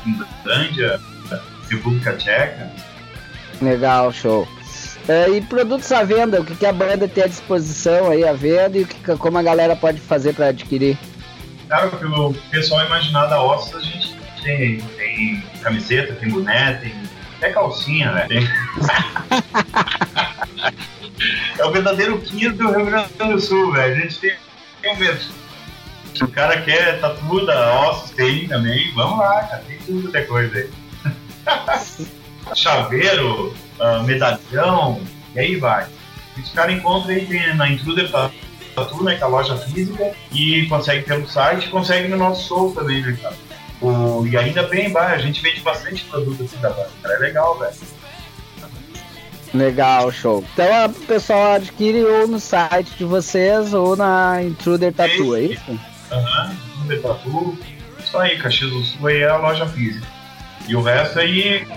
Finlândia, 0.04 1.00
República 1.70 2.14
Tcheca. 2.14 2.72
Legal, 3.62 4.12
show. 4.12 4.48
É, 5.08 5.30
e 5.30 5.42
produtos 5.42 5.92
à 5.92 6.04
venda, 6.04 6.40
o 6.40 6.46
que, 6.46 6.56
que 6.56 6.66
a 6.66 6.72
banda 6.72 7.08
tem 7.08 7.26
à 7.26 7.28
disposição 7.28 8.10
aí 8.10 8.26
à 8.26 8.34
venda 8.34 8.78
e 8.78 8.84
o 8.84 8.88
que, 8.88 9.18
como 9.18 9.38
a 9.38 9.44
galera 9.44 9.76
pode 9.76 10.00
fazer 10.00 10.34
pra 10.34 10.48
adquirir? 10.48 10.98
Cara, 11.68 11.88
o 11.88 11.98
que 11.98 12.06
o 12.06 12.34
pessoal 12.50 12.86
imaginar 12.86 13.26
da 13.26 13.42
Ossos, 13.42 13.76
a 13.76 13.82
gente 13.82 14.16
tem, 14.42 14.80
tem 14.80 15.44
camiseta, 15.62 16.14
tem 16.14 16.30
boné, 16.30 16.76
tem 16.76 16.94
até 17.38 17.52
calcinha, 17.52 18.12
né? 18.12 18.28
Tem... 18.28 18.48
é 21.60 21.66
o 21.66 21.72
verdadeiro 21.72 22.18
quinto 22.20 22.58
do 22.58 22.72
Rio 22.72 22.86
Grande 22.86 23.10
do 23.18 23.40
Sul, 23.40 23.74
velho. 23.74 23.96
A 23.96 24.00
gente 24.00 24.20
tem, 24.20 24.36
tem 24.82 24.94
um 24.94 24.98
medo. 24.98 25.20
Se 26.14 26.24
o 26.24 26.28
cara 26.28 26.62
quer 26.62 27.00
tatu 27.00 27.46
da 27.46 27.90
Ossos, 27.90 28.12
tem 28.12 28.48
também. 28.48 28.94
Vamos 28.94 29.18
lá, 29.18 29.44
cara. 29.44 29.64
Tem 29.68 29.78
tudo 29.80 30.10
até 30.10 30.22
coisa 30.22 30.58
aí. 30.58 30.70
Chaveiro, 32.56 33.54
uh, 33.80 34.04
medalhão, 34.04 35.02
e 35.34 35.40
aí 35.40 35.56
vai. 35.56 35.88
Esse 36.38 36.52
cara 36.52 36.72
encontra 36.72 37.14
aí 37.14 37.54
na 37.56 37.70
Intruder 37.70 38.10
Tatu, 38.12 39.04
né, 39.04 39.16
que 39.16 39.22
é 39.22 39.26
a 39.26 39.30
loja 39.30 39.56
física, 39.58 40.12
e 40.32 40.66
consegue 40.68 41.04
pelo 41.04 41.28
site, 41.28 41.70
consegue 41.70 42.08
no 42.08 42.18
nosso 42.18 42.48
show 42.48 42.72
também, 42.74 43.02
né, 43.02 43.18
cara? 43.22 43.36
O, 43.82 44.26
e 44.26 44.38
ainda 44.38 44.64
bem, 44.64 44.92
vai, 44.92 45.14
a 45.14 45.18
gente 45.18 45.42
vende 45.42 45.62
bastante 45.62 46.04
produto 46.06 46.44
assim 46.44 46.58
da 46.58 46.72
cara, 46.72 47.16
é 47.16 47.20
legal, 47.20 47.58
velho. 47.60 47.74
Legal, 49.54 50.12
show. 50.12 50.44
Então 50.54 50.86
o 50.88 50.94
pessoal 51.06 51.54
adquire 51.54 52.04
ou 52.04 52.28
no 52.28 52.40
site 52.40 52.92
de 52.98 53.06
vocês 53.06 53.74
ou 53.74 53.96
na 53.96 54.42
Intruder 54.42 54.92
Tattoo, 54.92 55.36
é 55.36 55.42
isso? 55.42 55.80
Aham, 56.14 56.56
uhum. 56.88 57.58
Isso 58.00 58.18
aí, 58.18 58.38
Caxias 58.38 58.70
do 58.70 58.84
Sul 58.84 59.08
aí 59.08 59.22
é 59.22 59.30
a 59.30 59.38
loja 59.38 59.66
física. 59.66 60.06
E 60.68 60.76
o 60.76 60.82
resto 60.82 61.20
aí, 61.20 61.68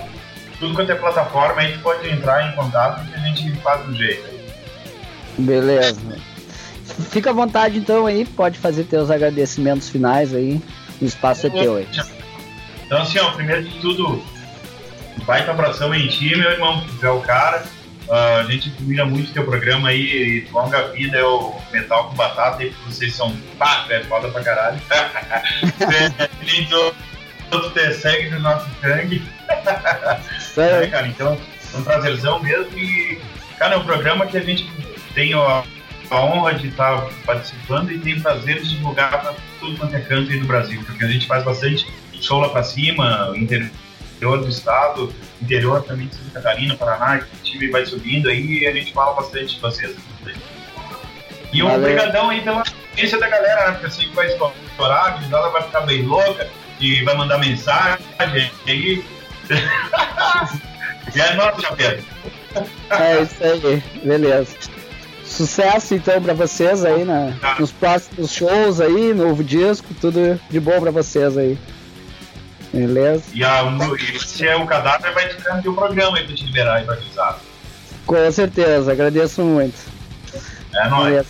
tudo 0.59 0.75
quanto 0.75 0.93
é 0.93 0.95
plataforma, 0.95 1.61
aí 1.61 1.73
tu 1.73 1.81
pode 1.81 2.09
entrar 2.09 2.49
em 2.49 2.55
contato 2.55 3.07
que 3.07 3.15
a 3.15 3.19
gente 3.19 3.53
faz 3.61 3.85
do 3.87 3.95
jeito. 3.95 4.29
Beleza. 5.39 6.01
Fica 7.11 7.31
à 7.31 7.33
vontade 7.33 7.79
então 7.79 8.07
aí, 8.07 8.25
pode 8.25 8.59
fazer 8.59 8.85
teus 8.85 9.11
agradecimentos 9.11 9.89
finais 9.89 10.35
aí. 10.35 10.61
O 11.01 11.05
espaço 11.05 11.47
é 11.47 11.51
teu 11.51 11.77
aí. 11.77 11.89
Então 12.85 13.03
assim, 13.03 13.19
ó, 13.19 13.31
primeiro 13.33 13.65
de 13.65 13.79
tudo, 13.81 14.23
baita 15.27 15.51
abração 15.51 15.95
em 15.95 16.07
ti, 16.07 16.37
meu 16.37 16.51
irmão, 16.51 16.85
tu 17.01 17.07
é 17.07 17.11
o 17.11 17.21
cara. 17.21 17.65
Uh, 18.09 18.41
a 18.41 18.45
gente 18.45 18.69
admira 18.69 19.05
muito 19.05 19.33
teu 19.33 19.45
programa 19.45 19.89
aí, 19.89 20.47
longa 20.53 20.89
vida 20.93 21.19
é 21.19 21.25
o 21.25 21.55
Metal 21.73 22.09
com 22.09 22.15
Batata, 22.15 22.63
e 22.63 22.71
vocês 22.87 23.15
são 23.15 23.37
pá, 23.59 23.85
é 23.91 24.01
foda 24.05 24.29
pra 24.29 24.43
caralho. 24.43 24.81
Então, 26.59 26.93
tu 27.51 27.71
te 27.71 27.93
segue 27.95 28.31
no 28.31 28.41
nosso 28.41 28.69
sangue. 28.81 29.23
é, 30.57 30.87
cara, 30.87 31.09
então, 31.09 31.39
é 31.75 31.77
um 31.77 31.83
prazerzão 31.83 32.41
mesmo 32.41 32.79
e, 32.79 33.21
cara, 33.59 33.75
é 33.75 33.79
um 33.79 33.85
programa 33.85 34.27
que 34.27 34.37
a 34.37 34.41
gente 34.43 34.71
tem 35.15 35.35
a, 35.35 35.65
a 36.11 36.21
honra 36.21 36.55
de 36.55 36.69
estar 36.69 37.09
participando 37.25 37.91
e 37.91 37.99
tem 37.99 38.21
prazer 38.21 38.63
de 38.63 38.71
divulgar 38.71 39.11
para 39.21 39.35
tudo 39.59 39.77
quanto 39.79 39.97
é 39.97 40.01
canto 40.01 40.31
aí 40.31 40.39
do 40.39 40.47
Brasil, 40.47 40.83
porque 40.87 41.05
a 41.05 41.09
gente 41.09 41.27
faz 41.27 41.45
bastante 41.45 41.87
show 42.21 42.41
lá 42.41 42.49
para 42.49 42.63
cima, 42.63 43.33
interior 44.17 44.39
do 44.39 44.49
estado, 44.49 45.15
interior 45.41 45.83
também 45.83 46.09
de 46.09 46.17
Santa 46.17 46.31
Catarina, 46.31 46.77
Paraná, 46.77 47.19
que 47.19 47.25
o 47.25 47.43
time 47.43 47.69
vai 47.69 47.85
subindo 47.85 48.29
aí 48.29 48.61
e 48.61 48.67
a 48.67 48.73
gente 48.73 48.93
fala 48.93 49.15
bastante 49.15 49.55
de 49.55 49.61
vocês. 49.61 49.95
E 51.53 51.63
um 51.63 51.75
obrigadão 51.75 52.31
aí 52.31 52.41
pela 52.41 52.63
audiência 52.91 53.19
da 53.19 53.29
galera, 53.29 53.67
né? 53.67 53.73
Porque 53.73 53.87
assim 53.87 54.11
vai 54.13 54.27
estourar, 54.27 55.07
a 55.07 55.11
gurizada 55.11 55.49
vai 55.51 55.63
ficar 55.63 55.81
bem 55.83 56.03
louca 56.03 56.49
e 56.81 57.05
vai 57.05 57.15
mandar 57.15 57.39
mensagem 57.39 58.05
aí. 58.67 59.05
e 61.15 61.21
é 61.21 61.35
nosso, 61.35 61.77
Pedro. 61.77 62.05
É 62.91 63.23
isso 63.23 63.37
aí, 63.43 63.83
beleza. 64.03 64.57
Sucesso 65.25 65.95
então 65.95 66.23
para 66.23 66.33
vocês 66.33 66.85
aí 66.85 67.05
na, 67.05 67.35
nos 67.59 67.73
próximos 67.73 68.33
shows 68.33 68.81
aí, 68.81 69.13
novo 69.13 69.43
disco, 69.43 69.89
tudo 70.01 70.41
de 70.49 70.61
bom 70.61 70.81
para 70.81 70.91
vocês 70.91 71.37
aí. 71.37 71.59
Beleza? 72.73 73.23
E 73.33 73.45
a, 73.45 73.63
se 74.25 74.47
é 74.47 74.57
o 74.57 74.67
cadáver, 74.67 75.13
vai 75.13 75.29
ficar 75.29 75.57
no 75.57 75.63
teu 75.63 75.75
programa 75.75 76.19
aí 76.19 76.25
pra 76.25 76.35
te 76.35 76.45
liberar 76.45 76.83
e 76.83 76.85
pra 76.85 76.95
avisar. 76.95 77.39
Com 78.05 78.33
certeza, 78.33 78.93
agradeço 78.93 79.43
muito. 79.43 79.77
É 80.75 80.89
nóis. 80.89 81.27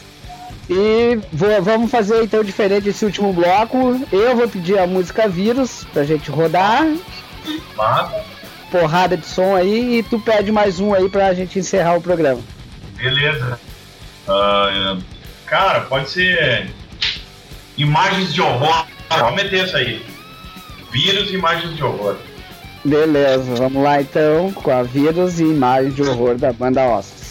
E 0.68 1.18
vou, 1.32 1.62
vamos 1.62 1.90
fazer 1.90 2.24
então 2.24 2.42
diferente 2.42 2.88
esse 2.88 3.04
último 3.04 3.32
bloco. 3.32 4.00
Eu 4.12 4.36
vou 4.36 4.48
pedir 4.48 4.78
a 4.78 4.86
música 4.86 5.28
Vírus 5.28 5.86
pra 5.92 6.04
gente 6.04 6.30
rodar. 6.30 6.84
Mata. 7.76 8.24
Porrada 8.70 9.16
de 9.16 9.24
som 9.24 9.54
aí 9.54 9.98
e 9.98 10.02
tu 10.02 10.18
pede 10.18 10.50
mais 10.50 10.80
um 10.80 10.92
aí 10.92 11.08
pra 11.08 11.32
gente 11.32 11.58
encerrar 11.58 11.96
o 11.96 12.02
programa. 12.02 12.40
Beleza. 12.96 13.60
Uh, 14.26 15.00
cara, 15.46 15.82
pode 15.82 16.10
ser 16.10 16.68
imagens 17.78 18.34
de 18.34 18.42
horror. 18.42 18.86
Vamos 19.08 19.36
meter 19.36 19.64
isso 19.64 19.76
aí. 19.76 20.04
Vírus 20.97 21.31
e 21.31 21.35
imagens 21.35 21.77
de 21.77 21.85
horror. 21.85 22.16
Beleza, 22.82 23.55
vamos 23.56 23.82
lá 23.82 24.01
então 24.01 24.51
com 24.51 24.70
a 24.70 24.82
vírus 24.82 25.39
e 25.39 25.43
imagens 25.43 25.94
de 25.94 26.01
horror 26.01 26.36
da 26.36 26.55
banda 26.55 26.89
Ossos. 26.89 27.26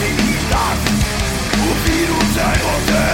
Zniknij 0.00 0.38
tak, 0.50 0.78
upilu 1.54 2.18
całego 2.34 3.09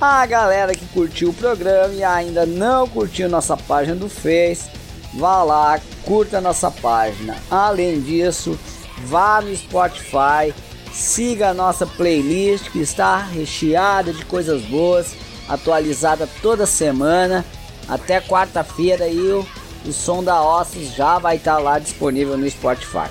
A 0.00 0.24
galera 0.24 0.76
que 0.76 0.86
curtiu 0.86 1.30
o 1.30 1.34
programa 1.34 1.94
e 1.94 2.04
ainda 2.04 2.46
não 2.46 2.86
curtiu 2.86 3.28
nossa 3.28 3.56
página 3.56 3.96
do 3.96 4.08
Face, 4.08 4.70
vá 5.14 5.42
lá, 5.42 5.80
curta 6.04 6.40
nossa 6.40 6.70
página. 6.70 7.36
Além 7.50 8.00
disso, 8.00 8.56
vá 9.04 9.40
no 9.40 9.52
Spotify 9.56 10.54
Siga 10.92 11.48
a 11.48 11.54
nossa 11.54 11.86
playlist 11.86 12.70
que 12.70 12.80
está 12.80 13.16
recheada 13.16 14.12
de 14.12 14.24
coisas 14.26 14.62
boas, 14.62 15.14
atualizada 15.48 16.28
toda 16.42 16.66
semana. 16.66 17.44
Até 17.88 18.20
quarta-feira 18.20 19.04
aí 19.04 19.32
o, 19.32 19.46
o 19.86 19.92
som 19.92 20.22
da 20.22 20.42
Ossos 20.42 20.94
já 20.94 21.18
vai 21.18 21.36
estar 21.36 21.58
lá 21.58 21.78
disponível 21.78 22.36
no 22.36 22.48
Spotify. 22.48 23.10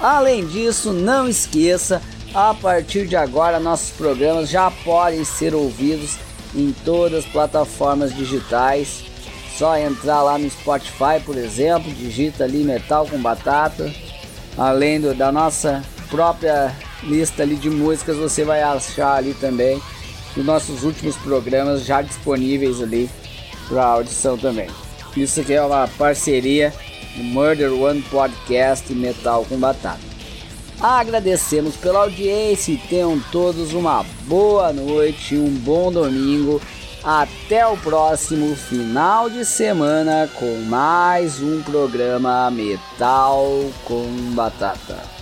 Além 0.00 0.46
disso, 0.46 0.92
não 0.92 1.28
esqueça, 1.28 2.02
a 2.34 2.54
partir 2.54 3.06
de 3.06 3.16
agora 3.16 3.60
nossos 3.60 3.90
programas 3.90 4.48
já 4.48 4.70
podem 4.70 5.24
ser 5.24 5.54
ouvidos 5.54 6.16
em 6.54 6.74
todas 6.84 7.24
as 7.24 7.30
plataformas 7.30 8.14
digitais. 8.14 9.04
Só 9.56 9.76
entrar 9.78 10.22
lá 10.22 10.36
no 10.36 10.50
Spotify, 10.50 11.20
por 11.24 11.36
exemplo, 11.36 11.90
digita 11.92 12.44
ali 12.44 12.62
Metal 12.62 13.06
com 13.06 13.20
Batata. 13.20 13.90
Além 14.56 15.00
do, 15.00 15.14
da 15.14 15.32
nossa 15.32 15.82
própria 16.10 16.74
lista 17.06 17.42
ali 17.42 17.56
de 17.56 17.70
músicas 17.70 18.16
você 18.16 18.44
vai 18.44 18.62
achar 18.62 19.14
ali 19.14 19.34
também 19.34 19.80
os 20.36 20.44
nossos 20.44 20.82
últimos 20.84 21.16
programas 21.16 21.84
já 21.84 22.02
disponíveis 22.02 22.82
ali 22.82 23.08
para 23.68 23.84
audição 23.84 24.36
também. 24.36 24.68
Isso 25.16 25.40
aqui 25.40 25.54
é 25.54 25.62
uma 25.62 25.88
parceria 25.96 26.72
do 27.16 27.24
Murder 27.24 27.72
One 27.72 28.02
Podcast 28.02 28.92
Metal 28.92 29.44
com 29.48 29.56
Batata. 29.56 29.98
Agradecemos 30.78 31.74
pela 31.76 32.00
audiência 32.00 32.72
e 32.72 32.76
tenham 32.76 33.18
todos 33.32 33.72
uma 33.72 34.04
boa 34.26 34.72
noite, 34.72 35.34
um 35.34 35.48
bom 35.50 35.90
domingo. 35.90 36.60
Até 37.02 37.66
o 37.66 37.76
próximo 37.76 38.54
final 38.56 39.30
de 39.30 39.44
semana 39.44 40.28
com 40.34 40.62
mais 40.62 41.40
um 41.40 41.62
programa 41.62 42.50
Metal 42.50 43.46
com 43.84 44.06
Batata. 44.34 45.15